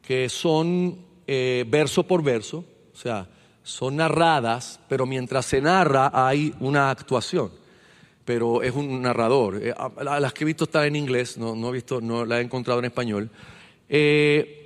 [0.00, 3.28] que son eh, verso por verso, o sea,
[3.62, 7.50] son narradas, pero mientras se narra hay una actuación.
[8.24, 9.60] Pero es un narrador.
[9.62, 12.78] Eh, las que he visto están en inglés, no, no he visto, no he encontrado
[12.78, 13.30] en español.
[13.88, 14.61] Eh,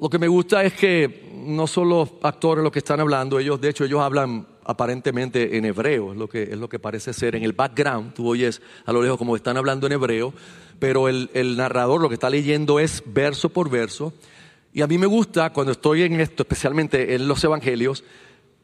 [0.00, 3.60] lo que me gusta es que no son los actores los que están hablando, ellos,
[3.60, 7.36] de hecho, ellos hablan aparentemente en hebreo, es lo que, es lo que parece ser.
[7.36, 10.34] En el background, tú oyes a lo lejos como están hablando en hebreo,
[10.78, 14.12] pero el, el narrador lo que está leyendo es verso por verso.
[14.74, 18.04] Y a mí me gusta cuando estoy en esto, especialmente en los evangelios,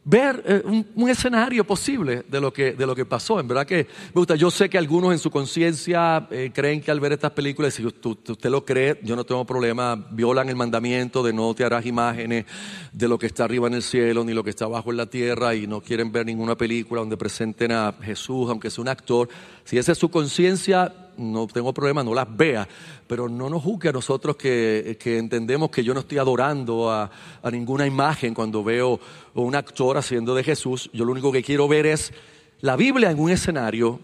[0.05, 3.39] ver eh, un, escenario posible de lo, que, de lo que pasó.
[3.39, 4.35] En verdad que me gusta.
[4.35, 7.87] Yo sé que algunos en su conciencia eh, creen que al ver estas películas, si
[7.87, 11.87] usted, usted lo cree, yo no tengo problema, violan el mandamiento de no te harás
[11.87, 12.47] imágenes
[12.93, 15.07] de lo que está arriba en el cielo ni lo que está abajo en la
[15.07, 19.29] tierra y no quieren ver ninguna película donde presenten a Jesús, aunque sea un actor.
[19.65, 22.67] Si esa es su conciencia, no tengo problema, no las vea,
[23.07, 27.11] pero no nos juzgue a nosotros que, entendemos que yo no estoy adorando a,
[27.43, 28.99] a ninguna imagen cuando veo
[29.35, 30.91] un actor haciendo de Jesús.
[30.93, 32.13] Yo lo único que quiero ver es
[32.61, 34.01] la Biblia en un escenario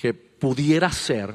[0.00, 1.34] que pudiera ser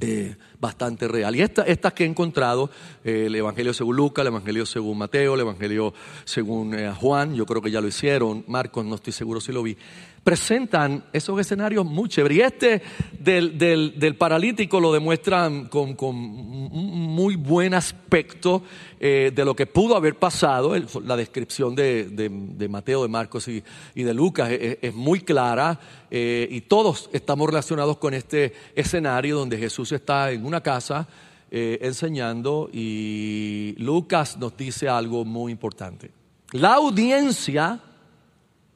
[0.00, 1.36] eh, bastante real.
[1.36, 2.68] Y esta- estas que he encontrado,
[3.04, 7.46] eh, el Evangelio según Lucas, el Evangelio según Mateo, el Evangelio según eh, Juan, yo
[7.46, 9.76] creo que ya lo hicieron, Marcos no estoy seguro si lo vi,
[10.24, 12.38] presentan esos escenarios muy chéveres.
[12.38, 12.82] Y este
[13.20, 18.62] del, del- paralítico lo demuestran con, con muy buen aspecto
[18.98, 20.74] eh, de lo que pudo haber pasado.
[21.04, 23.62] La descripción de, de- Mateo, de Marcos y,
[23.94, 25.78] y de Lucas es, es muy clara
[26.10, 31.06] eh, y todos estamos relacionados con este escenario donde Jesús está en una casa
[31.50, 36.10] eh, enseñando y Lucas nos dice algo muy importante.
[36.52, 37.80] La audiencia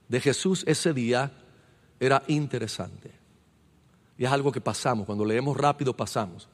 [0.08, 1.30] de Jesús ese día
[2.00, 3.10] era interesante.
[4.16, 6.48] Y es algo que pasamos, cuando leemos rápido pasamos.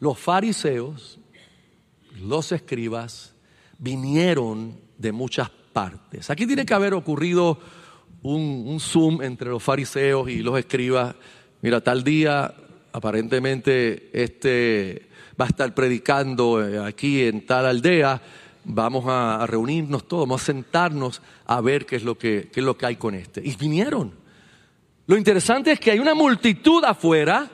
[0.00, 1.18] Los fariseos,
[2.18, 3.34] los escribas,
[3.78, 6.30] vinieron de muchas partes.
[6.30, 7.58] Aquí tiene que haber ocurrido
[8.22, 11.14] un, zoom entre los fariseos y los escribas.
[11.62, 12.54] Mira, tal día
[12.92, 15.08] aparentemente este
[15.40, 18.20] va a estar predicando eh, aquí en tal aldea.
[18.64, 22.66] Vamos a, reunirnos todos, vamos a sentarnos a ver qué es lo que, qué es
[22.66, 23.40] lo que hay con este.
[23.44, 24.12] Y vinieron.
[25.06, 27.50] Lo interesante es que hay una multitud afuera,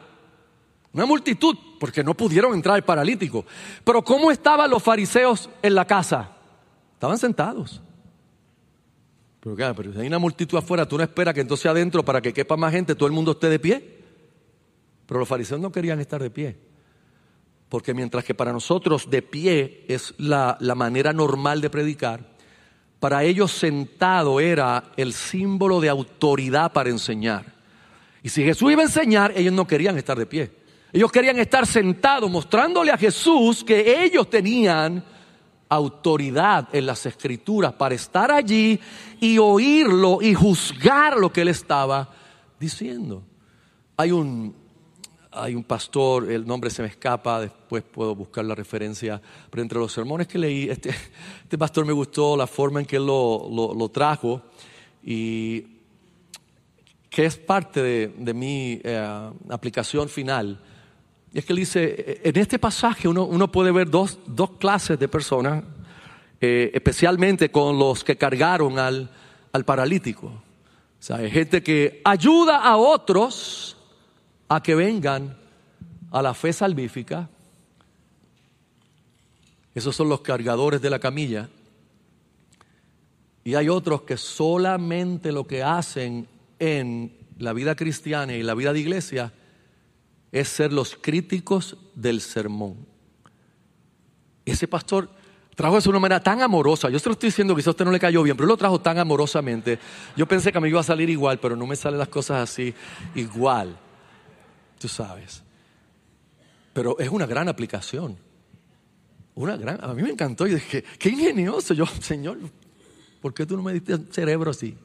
[0.93, 3.47] una multitud, porque no pudieron entrar el paralítico.
[3.85, 6.33] Pero ¿cómo estaban los fariseos en la casa?
[6.95, 7.81] Estaban sentados.
[9.41, 12.21] Pero claro, pero si hay una multitud afuera, tú no esperas que entonces adentro, para
[12.21, 14.01] que quepa más gente, todo el mundo esté de pie.
[15.07, 16.57] Pero los fariseos no querían estar de pie.
[17.69, 22.37] Porque mientras que para nosotros de pie es la, la manera normal de predicar,
[23.01, 27.55] para ellos sentado era el símbolo de autoridad para enseñar.
[28.23, 30.51] Y si Jesús iba a enseñar, ellos no querían estar de pie.
[30.93, 35.05] Ellos querían estar sentados mostrándole a Jesús que ellos tenían
[35.69, 38.81] autoridad en las escrituras para estar allí
[39.21, 42.09] y oírlo y juzgar lo que él estaba
[42.59, 43.23] diciendo.
[43.97, 44.55] Hay un,
[45.37, 49.21] hay un pastor, el nombre se me escapa, después puedo buscar la referencia,
[49.51, 50.91] pero entre los sermones que leí, este,
[51.43, 54.43] este pastor me gustó la forma en que él lo, lo- lo trajo
[55.05, 55.65] y
[57.11, 60.61] que es parte de, de mi eh, aplicación final.
[61.33, 64.99] Y es que él dice, en este pasaje uno, uno puede ver dos, dos clases
[64.99, 65.65] de personas,
[66.41, 69.11] eh, especialmente con los que cargaron al,
[69.53, 70.27] al paralítico.
[70.27, 73.76] O sea, hay gente que ayuda a otros
[74.49, 75.37] a que vengan
[76.11, 77.29] a la fe salvífica.
[79.75, 81.49] Esos son los cargadores de la camilla.
[83.45, 86.27] Y hay otros que solamente lo que hacen
[86.59, 89.33] en la vida cristiana y la vida de iglesia
[90.33, 92.77] es ser los críticos del sermón.
[94.45, 95.09] Ese pastor
[95.55, 96.89] trajo eso de una manera tan amorosa.
[96.89, 98.57] Yo se lo estoy diciendo, quizás a usted no le cayó bien, pero él lo
[98.57, 99.79] trajo tan amorosamente.
[100.17, 102.75] Yo pensé que me iba a salir igual, pero no me salen las cosas así
[103.15, 103.77] igual.
[104.79, 105.43] Tú sabes.
[106.73, 108.17] Pero es una gran aplicación.
[109.35, 111.75] Una gran, a mí me encantó y dije, qué ingenioso.
[111.75, 112.39] Yo, Señor,
[113.21, 114.77] ¿por qué tú no me diste cerebro así?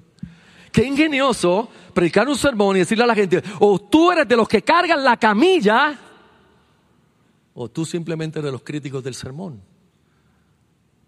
[0.71, 4.47] Qué ingenioso predicar un sermón y decirle a la gente, o tú eres de los
[4.47, 5.99] que cargan la camilla,
[7.53, 9.61] o tú simplemente eres de los críticos del sermón.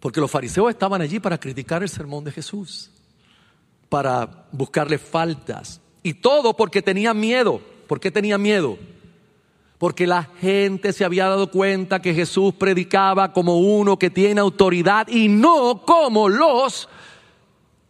[0.01, 2.91] Porque los fariseos estaban allí para criticar el sermón de Jesús,
[3.87, 5.79] para buscarle faltas.
[6.01, 7.61] Y todo porque tenían miedo.
[7.93, 8.79] ¿Por qué tenían miedo?
[9.77, 15.07] porque la gente se había dado cuenta que Jesús predicaba como uno que tiene autoridad
[15.09, 16.89] y no como los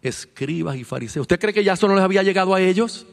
[0.02, 1.24] escribas y fariseos.
[1.24, 3.06] ¿Usted cree que ya eso no les había llegado a ellos?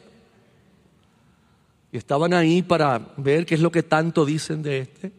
[1.92, 5.12] Y estaban ahí para ver qué es lo que tanto dicen de este.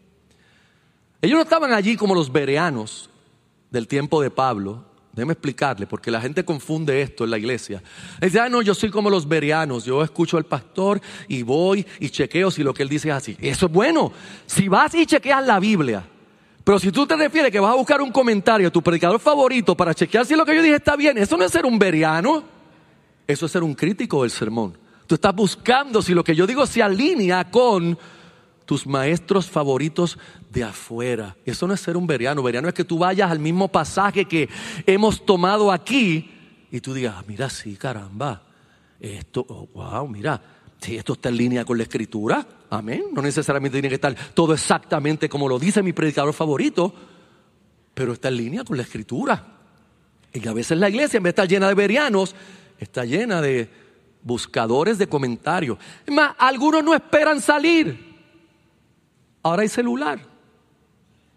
[1.22, 3.10] Ellos no estaban allí como los bereanos
[3.70, 7.84] del tiempo de Pablo, Déjeme explicarle, porque la gente confunde esto en la iglesia.
[8.22, 12.09] Dice, ah, no, yo soy como los berianos, yo escucho al pastor y voy y
[12.09, 13.38] chequeo si lo que él dice es así.
[13.41, 14.14] Eso es bueno.
[14.45, 16.05] Si vas y chequeas la Biblia,
[16.64, 19.76] pero si tú te refieres que vas a buscar un comentario a tu predicador favorito
[19.76, 22.43] para chequear si lo que yo dije está bien, eso no es ser un beriano,
[23.28, 24.78] eso es ser un crítico del sermón.
[25.07, 27.97] Tú estás buscando si lo que yo digo se alinea con
[28.72, 30.18] tus maestros favoritos
[30.50, 31.36] de afuera.
[31.46, 32.42] Eso no es ser un veriano.
[32.42, 34.48] Veriano es que tú vayas al mismo pasaje que
[34.86, 36.32] hemos tomado aquí
[36.72, 38.44] y tú digas, ah, mira, sí, caramba,
[38.98, 40.42] esto, oh, wow, mira,
[40.80, 43.08] si esto está en línea con la escritura, amén.
[43.12, 46.94] No necesariamente tiene que estar todo exactamente como lo dice mi predicador favorito,
[47.94, 49.48] pero está en línea con la escritura.
[50.32, 52.34] Y a veces la iglesia, en vez de estar llena de verianos,
[52.80, 53.70] está llena de
[54.24, 55.78] buscadores de comentarios.
[56.08, 58.11] Es más, algunos no esperan salir.
[59.44, 60.20] Ahora hay celular.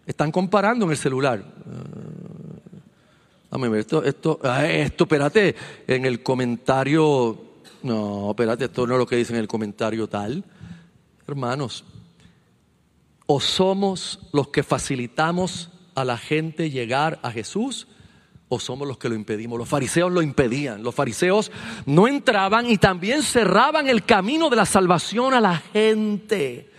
[0.05, 1.39] Están comparando en el celular.
[1.39, 2.05] Uh,
[3.49, 5.55] dame esto, esto, ah, esto, espérate,
[5.87, 7.37] en el comentario,
[7.83, 10.43] no, espérate, esto no es lo que dice en el comentario tal.
[11.27, 11.83] Hermanos,
[13.25, 17.87] o somos los que facilitamos a la gente llegar a Jesús,
[18.47, 19.57] o somos los que lo impedimos.
[19.57, 20.83] Los fariseos lo impedían.
[20.83, 21.51] Los fariseos
[21.87, 26.69] no entraban y también cerraban el camino de la salvación a la gente.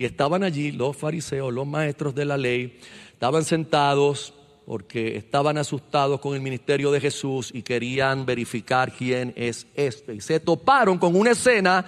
[0.00, 2.78] Y estaban allí los fariseos, los maestros de la ley,
[3.12, 4.32] estaban sentados
[4.64, 10.14] porque estaban asustados con el ministerio de Jesús y querían verificar quién es este.
[10.14, 11.84] Y se toparon con una escena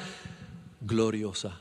[0.82, 1.58] gloriosa.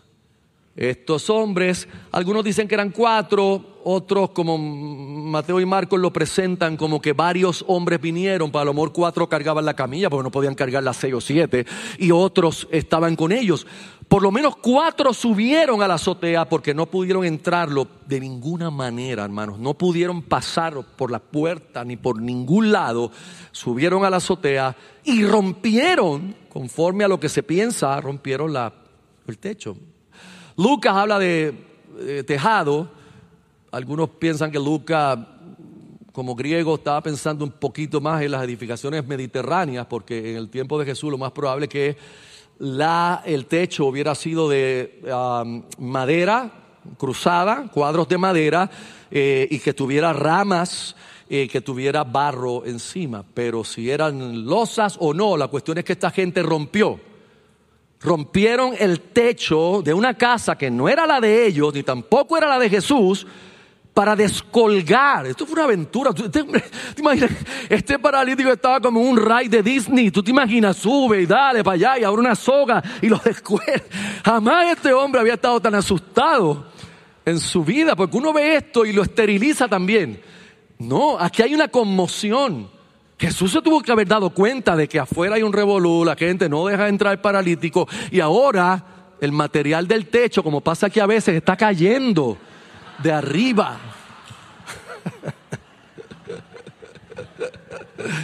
[0.75, 7.01] Estos hombres, algunos dicen que eran cuatro, otros como Mateo y Marcos lo presentan como
[7.01, 10.83] que varios hombres vinieron, para lo mejor cuatro cargaban la camilla porque no podían cargar
[10.83, 11.65] las seis o siete,
[11.97, 13.65] y otros estaban con ellos.
[14.12, 19.24] Por lo menos cuatro subieron a la azotea porque no pudieron entrarlo de ninguna manera,
[19.24, 19.57] hermanos.
[19.57, 23.09] No pudieron pasar por la puerta ni por ningún lado.
[23.53, 28.74] Subieron a la azotea y rompieron, conforme a lo que se piensa, rompieron la,
[29.28, 29.78] el techo.
[30.57, 31.55] Lucas habla de,
[32.28, 32.89] tejado.
[33.72, 35.20] Algunos piensan que Lucas,
[36.12, 40.78] como griego, estaba pensando un poquito más en las edificaciones mediterráneas, porque en el tiempo
[40.78, 41.95] de Jesús lo más probable que
[42.62, 45.01] la, el techo hubiera sido de
[45.80, 46.51] madera
[46.97, 48.70] cruzada, cuadros de madera,
[49.09, 50.95] eh, y que tuviera ramas,
[51.28, 53.26] eh, que tuviera barro encima.
[53.34, 56.99] Pero si eran losas o no, la cuestión es que esta gente rompió
[58.03, 62.47] rompieron el techo de una casa que no era la de ellos, ni tampoco era
[62.47, 63.28] la de Jesús,
[63.93, 65.27] para descolgar.
[65.27, 66.11] Esto fue una aventura.
[66.31, 66.45] te,
[66.97, 67.31] imaginas?
[67.69, 70.11] Este paralítico estaba como un ride de Disney.
[70.11, 73.83] Tú te imaginas, sube y dale para allá y abre una soga y lo descuelga.
[74.23, 76.71] Jamás este hombre había estado tan asustado
[77.25, 80.21] en su vida, porque uno ve esto y lo esteriliza también.
[80.79, 82.69] No, aquí hay una conmoción.
[83.19, 86.49] Jesús se tuvo que haber dado cuenta de que afuera hay un revolú, la gente
[86.49, 88.83] no deja entrar el paralítico y ahora
[89.21, 92.39] el material del techo, como pasa aquí a veces, está cayendo
[93.01, 93.79] de arriba.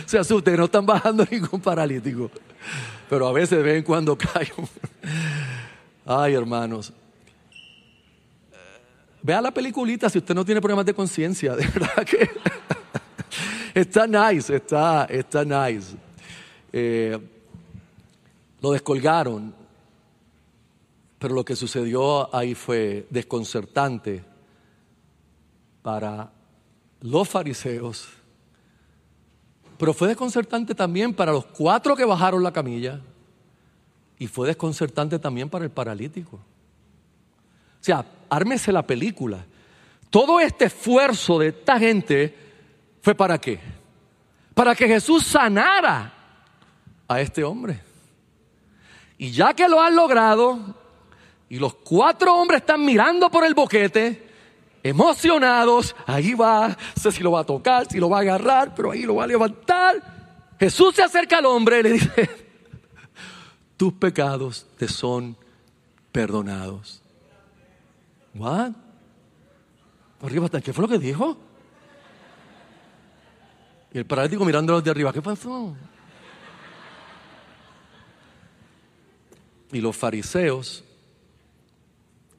[0.05, 2.31] Se asusten, no están bajando ningún paralítico,
[3.09, 4.51] pero a veces ven cuando cae.
[6.05, 6.93] Ay, hermanos.
[9.21, 12.29] Vea la peliculita si usted no tiene problemas de conciencia, de verdad que
[13.73, 15.95] está nice, está, está nice.
[16.71, 17.19] Eh,
[18.61, 19.53] lo descolgaron,
[21.19, 24.23] pero lo que sucedió ahí fue desconcertante
[25.87, 26.29] para
[26.99, 28.09] los fariseos,
[29.77, 32.99] pero fue desconcertante también para los cuatro que bajaron la camilla
[34.19, 36.35] y fue desconcertante también para el paralítico.
[36.35, 39.45] O sea, ármese la película.
[40.09, 42.35] Todo este esfuerzo de esta gente
[43.01, 43.57] ¿Fue para qué?
[44.53, 46.13] Para que Jesús sanara
[47.07, 47.79] a este hombre.
[49.17, 50.59] Y ya que lo han logrado,
[51.47, 54.26] y los cuatro hombres están mirando por el boquete,
[54.87, 58.73] emocionados, ahí va, no sé si lo va a tocar, si lo va a agarrar,
[58.75, 60.55] pero ahí lo va a levantar.
[60.59, 62.29] Jesús se acerca al hombre y le dice,
[63.77, 65.37] tus pecados te son
[66.11, 67.01] perdonados.
[68.33, 68.71] ¿What?
[70.63, 71.37] ¿Qué fue lo que dijo?
[73.93, 75.75] Y el paralítico mirándolos de arriba, ¿qué pasó?
[79.71, 80.83] Y los fariseos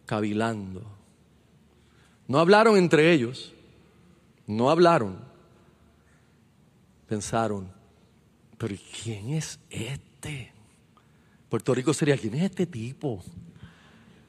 [0.07, 0.98] cavilando.
[2.29, 3.53] No hablaron entre ellos,
[4.47, 5.19] no hablaron.
[7.09, 7.73] Pensaron,
[8.59, 10.53] pero ¿quién es este?
[11.49, 13.25] Puerto Rico sería, ¿quién es este tipo?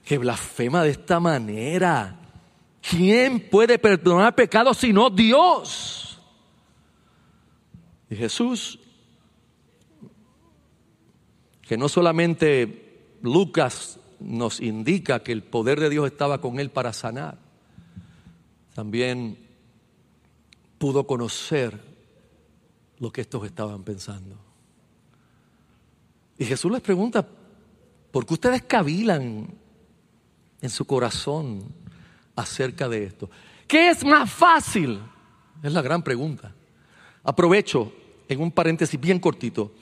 [0.06, 2.18] Que blasfema de esta manera.
[2.82, 6.22] ¿Quién puede perdonar pecados sino Dios?
[8.10, 8.80] Y Jesús,
[11.62, 16.94] que no solamente Lucas nos indica que el poder de Dios estaba con él para
[16.94, 17.49] sanar,
[18.80, 19.38] también
[20.78, 21.78] pudo conocer
[23.00, 24.38] lo que estos estaban pensando.
[26.38, 27.28] Y Jesús les pregunta,
[28.10, 29.54] ¿por qué ustedes cavilan
[30.62, 31.66] en su corazón
[32.38, 33.30] acerca de esto?
[33.68, 35.02] ¿Qué es más fácil?
[35.62, 36.56] Es la gran pregunta.
[37.26, 37.92] Aprovecho
[38.30, 39.74] en un paréntesis bien cortito.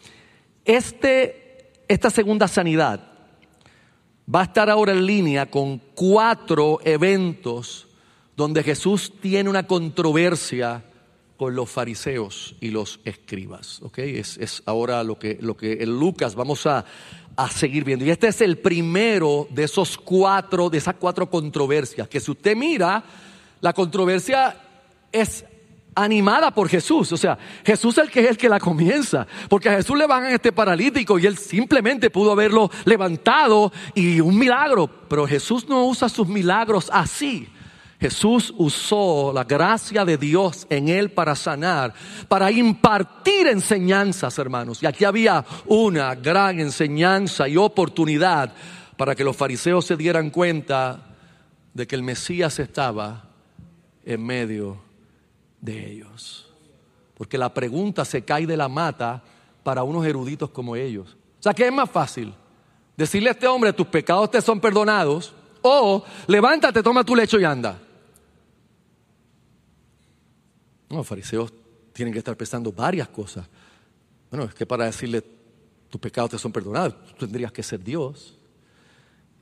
[0.65, 3.11] Este, esta segunda sanidad
[4.33, 7.86] va a estar ahora en línea con cuatro eventos
[8.37, 10.85] donde Jesús tiene una controversia
[11.37, 13.81] con los fariseos y los escribas.
[13.81, 14.17] ¿okay?
[14.17, 16.85] Es, ahora lo que, lo que en Lucas vamos a,
[17.35, 18.05] a seguir viendo.
[18.05, 22.55] Y este es el primero de esos cuatro, de esas cuatro controversias, que si usted
[22.55, 23.03] mira,
[23.59, 24.55] la controversia
[25.11, 25.43] es
[25.95, 27.11] animada por Jesús.
[27.11, 29.25] O sea, Jesús es el que es el que la comienza.
[29.49, 34.19] Porque a Jesús le van a este paralítico y él simplemente pudo haberlo levantado y
[34.19, 34.87] un milagro.
[35.09, 37.47] Pero Jesús no usa sus milagros así.
[37.99, 41.93] Jesús usó la gracia de Dios en él para sanar,
[42.27, 44.83] para impartir enseñanzas, hermanos.
[44.83, 48.53] Y aquí había una gran enseñanza y oportunidad
[48.97, 51.15] para que los fariseos se dieran cuenta
[51.73, 53.29] de que el Mesías estaba
[54.05, 54.77] en medio
[55.59, 56.47] de ellos.
[57.15, 59.23] Porque la pregunta se cae de la mata
[59.63, 61.17] para unos eruditos como ellos.
[61.39, 62.31] O sea, ¿qué es más fácil?
[62.95, 65.33] Decirle a este hombre, tus pecados te son perdonados,
[65.63, 67.79] o levántate, toma tu lecho y anda.
[70.89, 71.51] No, los fariseos
[71.93, 73.47] tienen que estar pensando varias cosas.
[74.29, 75.23] Bueno, es que para decirle
[75.89, 78.37] tus pecados te son perdonados, tú tendrías que ser Dios.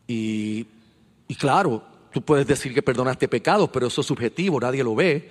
[0.07, 0.65] Y,
[1.27, 5.29] y claro, tú puedes decir que perdonaste pecados, pero eso es subjetivo, nadie lo ve.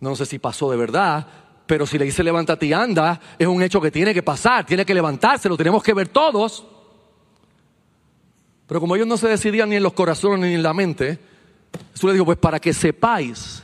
[0.00, 1.26] No sé si pasó de verdad,
[1.66, 4.84] pero si le dice levántate y anda, es un hecho que tiene que pasar, tiene
[4.84, 6.66] que levantarse, lo tenemos que ver todos.
[8.66, 11.18] Pero como ellos no se decidían ni en los corazones ni en la mente,
[11.92, 13.62] Jesús le dijo, pues para que sepáis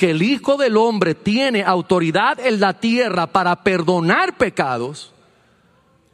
[0.00, 5.12] que el Hijo del Hombre tiene autoridad en la tierra para perdonar pecados,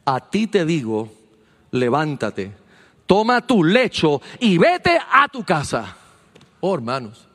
[0.03, 1.09] a ti te digo,
[1.71, 2.51] levántate,
[3.05, 5.95] toma tu lecho y vete a tu casa.
[6.59, 7.29] Oh, hermanos.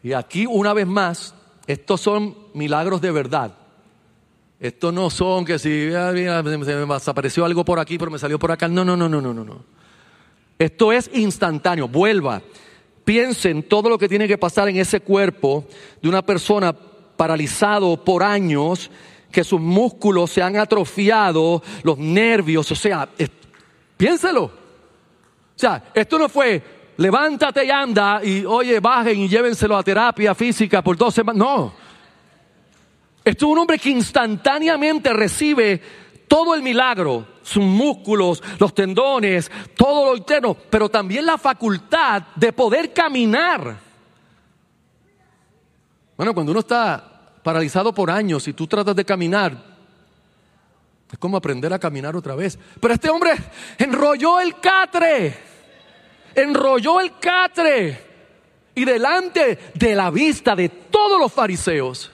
[0.00, 1.34] Y aquí una vez más,
[1.66, 3.52] estos son milagros de verdad.
[4.60, 8.68] Estos no son que si me desapareció algo por aquí, pero me salió por acá.
[8.68, 9.64] No, no, no, no, no, no.
[10.56, 11.88] Esto es instantáneo.
[11.88, 12.42] Vuelva
[13.08, 15.64] piensen todo lo que tiene que pasar en ese cuerpo
[16.02, 16.74] de una persona
[17.16, 18.90] paralizado por años,
[19.32, 23.08] que sus músculos se han atrofiado, los nervios, o sea,
[23.96, 24.44] piénselo.
[24.44, 24.52] O
[25.56, 26.62] sea, esto no fue
[26.98, 31.38] levántate y anda y oye, bajen y llévenselo a terapia física por dos semanas.
[31.38, 31.72] No.
[33.24, 35.80] Esto es un hombre que instantáneamente recibe
[36.28, 42.52] todo el milagro, sus músculos, los tendones, todo lo interno, pero también la facultad de
[42.52, 43.78] poder caminar.
[46.16, 49.56] Bueno, cuando uno está paralizado por años y tú tratas de caminar,
[51.10, 52.58] es como aprender a caminar otra vez.
[52.80, 53.32] Pero este hombre
[53.78, 55.38] enrolló el catre,
[56.34, 58.06] enrolló el catre
[58.74, 62.12] y delante de la vista de todos los fariseos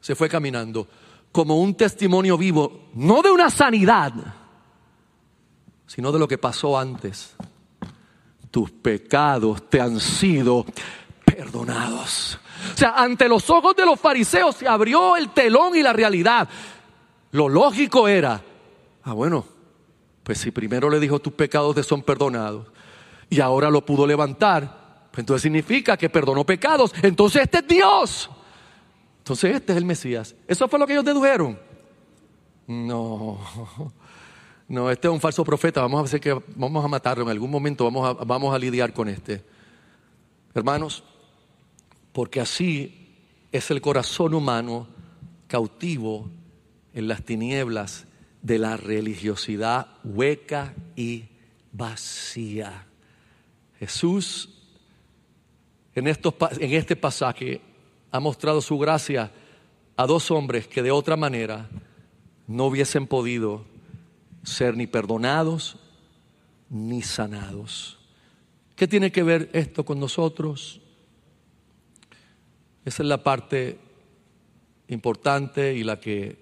[0.00, 0.86] se fue caminando
[1.32, 4.12] como un testimonio vivo, no de una sanidad,
[5.86, 7.34] sino de lo que pasó antes.
[8.50, 10.64] Tus pecados te han sido
[11.24, 12.38] perdonados.
[12.74, 16.48] O sea, ante los ojos de los fariseos se abrió el telón y la realidad.
[17.32, 18.42] Lo lógico era,
[19.02, 19.44] ah, bueno,
[20.22, 22.66] pues si primero le dijo tus pecados te son perdonados
[23.28, 26.92] y ahora lo pudo levantar, pues entonces significa que perdonó pecados.
[27.02, 28.30] Entonces este es Dios.
[29.18, 30.34] Entonces este es el Mesías.
[30.46, 31.58] ¿Eso fue lo que ellos dedujeron?
[32.66, 33.38] No,
[34.68, 35.80] no, este es un falso profeta.
[35.82, 37.84] Vamos a hacer que vamos a matarlo en algún momento.
[37.84, 39.42] Vamos a, vamos a lidiar con este.
[40.54, 41.04] Hermanos,
[42.12, 43.16] porque así
[43.52, 44.88] es el corazón humano
[45.46, 46.28] cautivo
[46.94, 48.06] en las tinieblas
[48.42, 51.26] de la religiosidad hueca y
[51.72, 52.86] vacía.
[53.78, 54.48] Jesús
[55.94, 57.60] en, estos, en este pasaje
[58.10, 59.30] ha mostrado su gracia
[59.96, 61.68] a dos hombres que de otra manera
[62.46, 63.64] no hubiesen podido
[64.46, 65.76] ser ni perdonados
[66.70, 67.98] ni sanados.
[68.76, 70.80] ¿Qué tiene que ver esto con nosotros?
[72.84, 73.78] Esa es la parte
[74.88, 76.38] importante y la que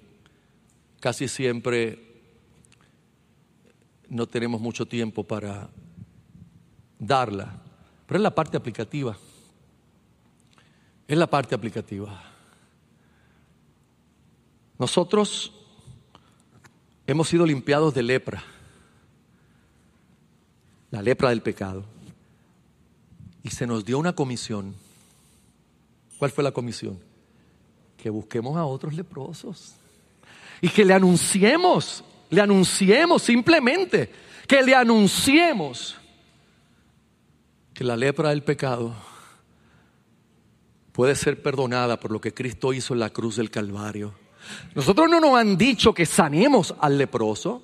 [1.01, 1.99] casi siempre
[4.09, 5.71] no tenemos mucho tiempo para
[6.99, 7.63] darla,
[8.07, 9.17] pero es la parte aplicativa.
[11.09, 12.23] Es la parte aplicativa.
[14.79, 15.64] Nosotros
[17.07, 18.43] hemos sido limpiados de lepra,
[20.91, 21.85] la lepra del pecado,
[23.43, 24.75] y se nos dio una comisión.
[26.19, 26.99] ¿Cuál fue la comisión?
[27.97, 29.75] Que busquemos a otros leprosos
[30.61, 34.11] y que le anunciemos, le anunciemos simplemente,
[34.47, 35.97] que le anunciemos
[37.75, 38.95] que la lepra del pecado
[40.93, 44.15] puede ser perdonada por lo que Cristo hizo en la cruz del Calvario.
[44.75, 47.63] Nosotros no nos han dicho que sanemos al leproso,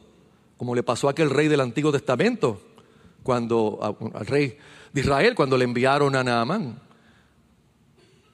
[0.56, 2.60] como le pasó a aquel rey del Antiguo Testamento,
[3.22, 3.78] cuando
[4.14, 4.56] al rey
[4.92, 6.90] de Israel, cuando le enviaron a Naamán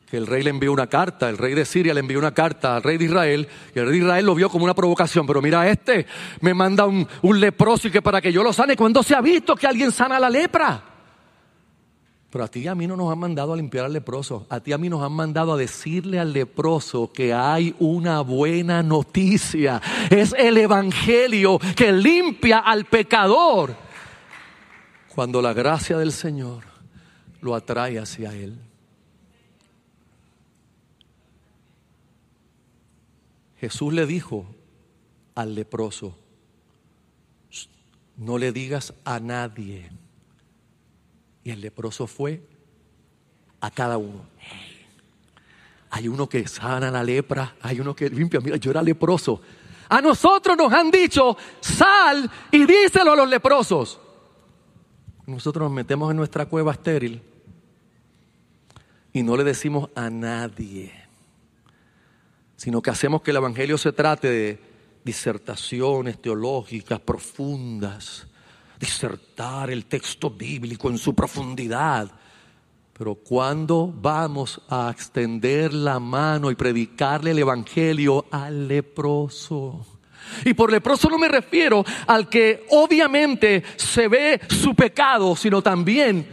[0.06, 2.76] que el rey le envió una carta, el rey de Siria le envió una carta
[2.76, 5.42] al rey de Israel, y el rey de Israel lo vio como una provocación, pero
[5.42, 6.06] mira este,
[6.40, 7.06] me manda un,
[7.40, 10.20] leproso y que para que yo lo sane, ¿cuándo se ha visto que alguien sana
[10.20, 10.95] la lepra?
[12.30, 14.60] Pero a ti y a mí no nos han mandado a limpiar al leproso, a
[14.60, 18.82] ti y a mí nos han mandado a decirle al leproso que hay una buena
[18.82, 19.80] noticia,
[20.10, 23.76] es el Evangelio que limpia al pecador,
[25.14, 26.64] cuando la gracia del Señor
[27.40, 28.58] lo atrae hacia Él.
[33.58, 34.46] Jesús le dijo
[35.34, 36.18] al leproso,
[38.16, 39.90] no le digas a nadie.
[41.46, 42.42] Y el leproso fue
[43.60, 44.26] a cada uno.
[45.90, 48.40] Hay uno que sana la lepra, hay uno que limpia.
[48.40, 49.40] Mira, yo era leproso.
[49.88, 54.00] A nosotros nos han dicho, sal y díselo a los leprosos.
[55.26, 57.22] Nosotros nos metemos en nuestra cueva estéril
[59.12, 61.06] y no le decimos a nadie
[62.56, 64.58] sino que hacemos que el Evangelio se trate de
[65.04, 68.26] disertaciones teológicas profundas,
[68.78, 72.10] disertar el texto bíblico en su profundidad.
[72.96, 79.84] Pero cuando vamos a extender la mano y predicarle el Evangelio al leproso?
[80.44, 86.26] Y por leproso no me refiero al que obviamente se ve su pecado, sino también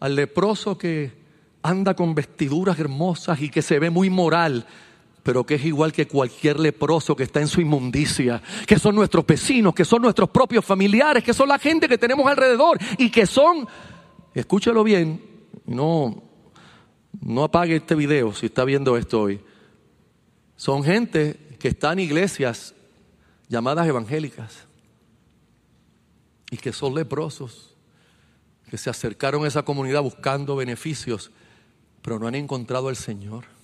[0.00, 1.12] al leproso que
[1.62, 4.66] anda con vestiduras hermosas y que se ve muy moral,
[5.22, 9.26] pero que es igual que cualquier leproso que está en su inmundicia, que son nuestros
[9.26, 13.26] vecinos, que son nuestros propios familiares, que son la gente que tenemos alrededor y que
[13.26, 13.66] son,
[14.34, 15.22] escúchalo bien,
[15.66, 16.22] no,
[17.20, 19.40] no apague este video si está viendo esto hoy,
[20.56, 22.74] son gente que está en iglesias
[23.48, 24.66] llamadas evangélicas
[26.50, 27.76] y que son leprosos,
[28.70, 31.30] que se acercaron a esa comunidad buscando beneficios,
[32.02, 33.57] pero no han encontrado al Señor.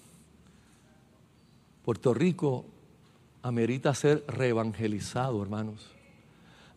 [1.85, 2.65] Puerto Rico
[3.43, 5.87] amerita ser reevangelizado, hermanos.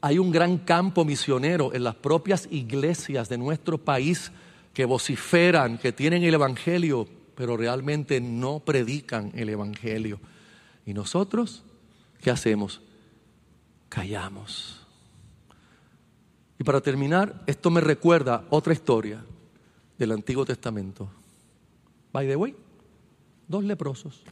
[0.01, 4.31] Hay un gran campo misionero en las propias iglesias de nuestro país
[4.73, 10.19] que vociferan, que tienen el Evangelio, pero realmente no predican el Evangelio.
[10.85, 11.63] ¿Y nosotros
[12.21, 12.81] qué hacemos?
[13.87, 14.85] Callamos.
[16.59, 19.23] Y para terminar, esto me recuerda otra historia
[19.97, 21.09] del Antiguo Testamento.
[22.11, 22.55] By the way,
[23.47, 24.23] dos leprosos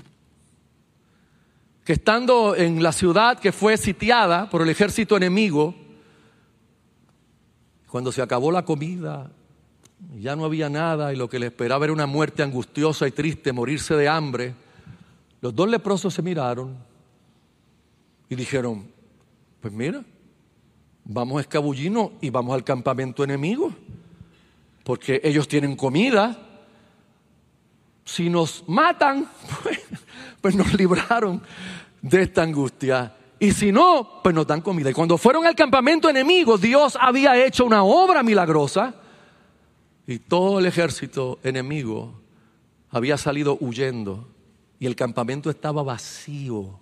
[1.85, 5.75] que estando en la ciudad que fue sitiada por el ejército enemigo,
[7.87, 9.31] cuando se acabó la comida,
[10.19, 13.53] ya no había nada y lo que le esperaba era una muerte angustiosa y triste,
[13.53, 14.55] morirse de hambre,
[15.41, 16.75] los dos leprosos se miraron
[18.29, 18.87] y dijeron,
[19.61, 20.03] pues mira,
[21.03, 23.71] vamos a escabullirnos y vamos al campamento enemigo,
[24.83, 26.44] porque ellos tienen comida.
[28.05, 29.27] Si nos matan,
[29.63, 29.79] pues,
[30.39, 31.41] pues nos libraron
[32.01, 33.15] de esta angustia.
[33.39, 34.89] Y si no, pues nos dan comida.
[34.89, 38.95] Y cuando fueron al campamento enemigo, Dios había hecho una obra milagrosa
[40.07, 42.21] y todo el ejército enemigo
[42.91, 44.29] había salido huyendo
[44.79, 46.79] y el campamento estaba vacío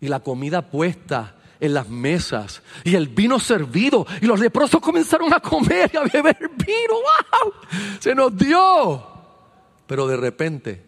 [0.00, 5.32] y la comida puesta en las mesas y el vino servido y los leprosos comenzaron
[5.32, 6.92] a comer y a beber vino.
[6.92, 7.52] ¡Wow!
[8.00, 9.13] Se nos dio.
[9.86, 10.84] Pero de repente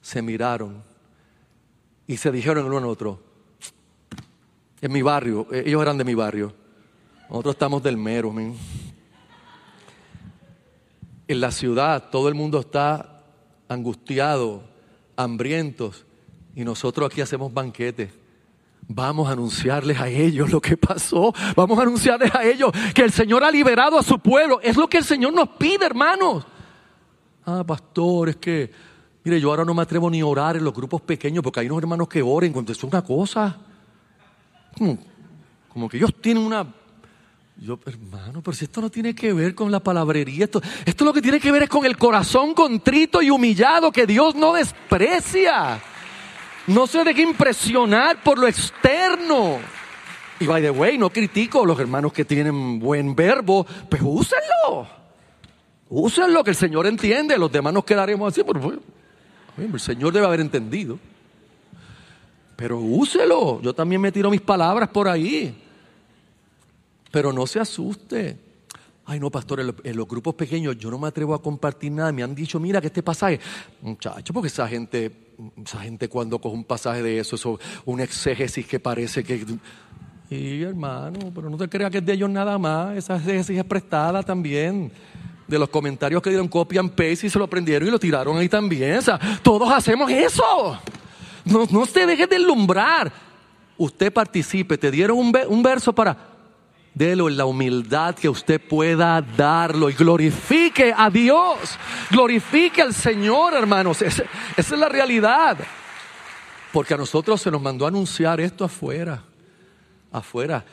[0.00, 0.82] se miraron
[2.06, 3.20] y se dijeron el uno al otro,
[4.80, 6.54] en mi barrio, eh, ellos eran de mi barrio,
[7.28, 8.32] nosotros estamos del mero.
[11.28, 13.24] En la ciudad todo el mundo está
[13.68, 14.62] angustiado,
[15.16, 16.04] hambrientos,
[16.54, 18.12] y nosotros aquí hacemos banquetes.
[18.88, 21.34] Vamos a anunciarles a ellos lo que pasó.
[21.56, 24.60] Vamos a anunciarles a ellos que el Señor ha liberado a su pueblo.
[24.62, 26.46] Es lo que el Señor nos pide, hermanos.
[27.46, 28.70] Ah, pastor, es que,
[29.24, 31.66] mire, yo ahora no me atrevo ni a orar en los grupos pequeños porque hay
[31.66, 33.56] unos hermanos que oren cuando es una cosa.
[34.76, 34.98] Como,
[35.72, 36.66] como que ellos tienen una
[37.58, 41.12] yo, hermano, pero si esto no tiene que ver con la palabrería, esto, esto lo
[41.14, 45.80] que tiene que ver es con el corazón contrito y humillado que Dios no desprecia.
[46.66, 49.58] No se deje impresionar por lo externo.
[50.38, 55.05] Y by the way, no critico a los hermanos que tienen buen verbo, pero úsenlo.
[55.88, 57.38] Úsenlo, que el Señor entiende.
[57.38, 58.42] Los demás nos quedaremos así.
[58.44, 58.80] Pero,
[59.56, 60.98] el Señor debe haber entendido.
[62.56, 63.60] Pero úselo.
[63.62, 65.56] Yo también me tiro mis palabras por ahí.
[67.10, 68.38] Pero no se asuste.
[69.08, 72.10] Ay, no, pastor, en los grupos pequeños yo no me atrevo a compartir nada.
[72.10, 73.38] Me han dicho, mira que este pasaje,
[73.80, 75.12] muchacho, porque esa gente,
[75.64, 79.46] esa gente cuando coge un pasaje de eso, eso, un exégesis que parece que.
[80.28, 82.96] Y hermano, pero no te creas que es de ellos nada más.
[82.96, 84.90] Esa exégesis es prestada también.
[85.46, 88.36] De los comentarios que dieron copia en paste y se lo prendieron y lo tiraron
[88.36, 89.00] ahí también.
[89.42, 90.78] Todos hacemos eso.
[91.44, 93.12] No, no se deje deslumbrar.
[93.76, 94.76] Usted participe.
[94.76, 96.36] Te dieron un, un verso para
[96.96, 101.78] Delo en la humildad que usted pueda darlo y glorifique a Dios,
[102.10, 104.00] glorifique al Señor, hermanos.
[104.00, 104.24] Esa,
[104.56, 105.58] es la realidad.
[106.72, 109.22] Porque a nosotros se nos mandó a anunciar esto afuera,
[110.10, 110.64] afuera.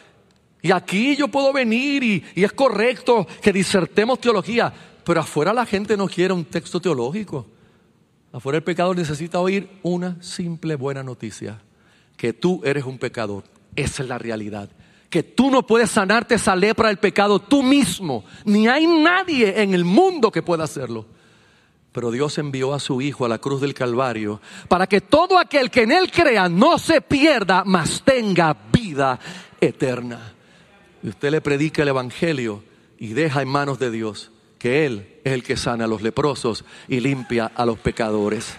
[0.64, 4.74] Y aquí yo puedo venir y, es correcto que disertemos teología,
[5.04, 7.46] pero afuera la gente no quiere un texto teológico.
[8.32, 11.62] Afuera el pecador necesita oír una simple buena noticia,
[12.16, 13.44] que tú eres un pecador.
[13.76, 14.70] Esa es la realidad
[15.10, 19.76] que tú no puedes sanarte esa lepra del pecado tú mismo, ni hay nadie en
[19.76, 21.06] el mundo que pueda hacerlo.
[21.92, 25.70] Pero Dios envió a su Hijo a la cruz del Calvario para que todo aquel
[25.70, 29.20] que en Él crea no se pierda, mas tenga vida
[29.62, 30.34] eterna.
[31.04, 32.64] Y usted le predica el Evangelio
[32.98, 36.64] y deja en manos de Dios que Él es el que sana a los leprosos
[36.88, 38.56] y limpia a los pecadores.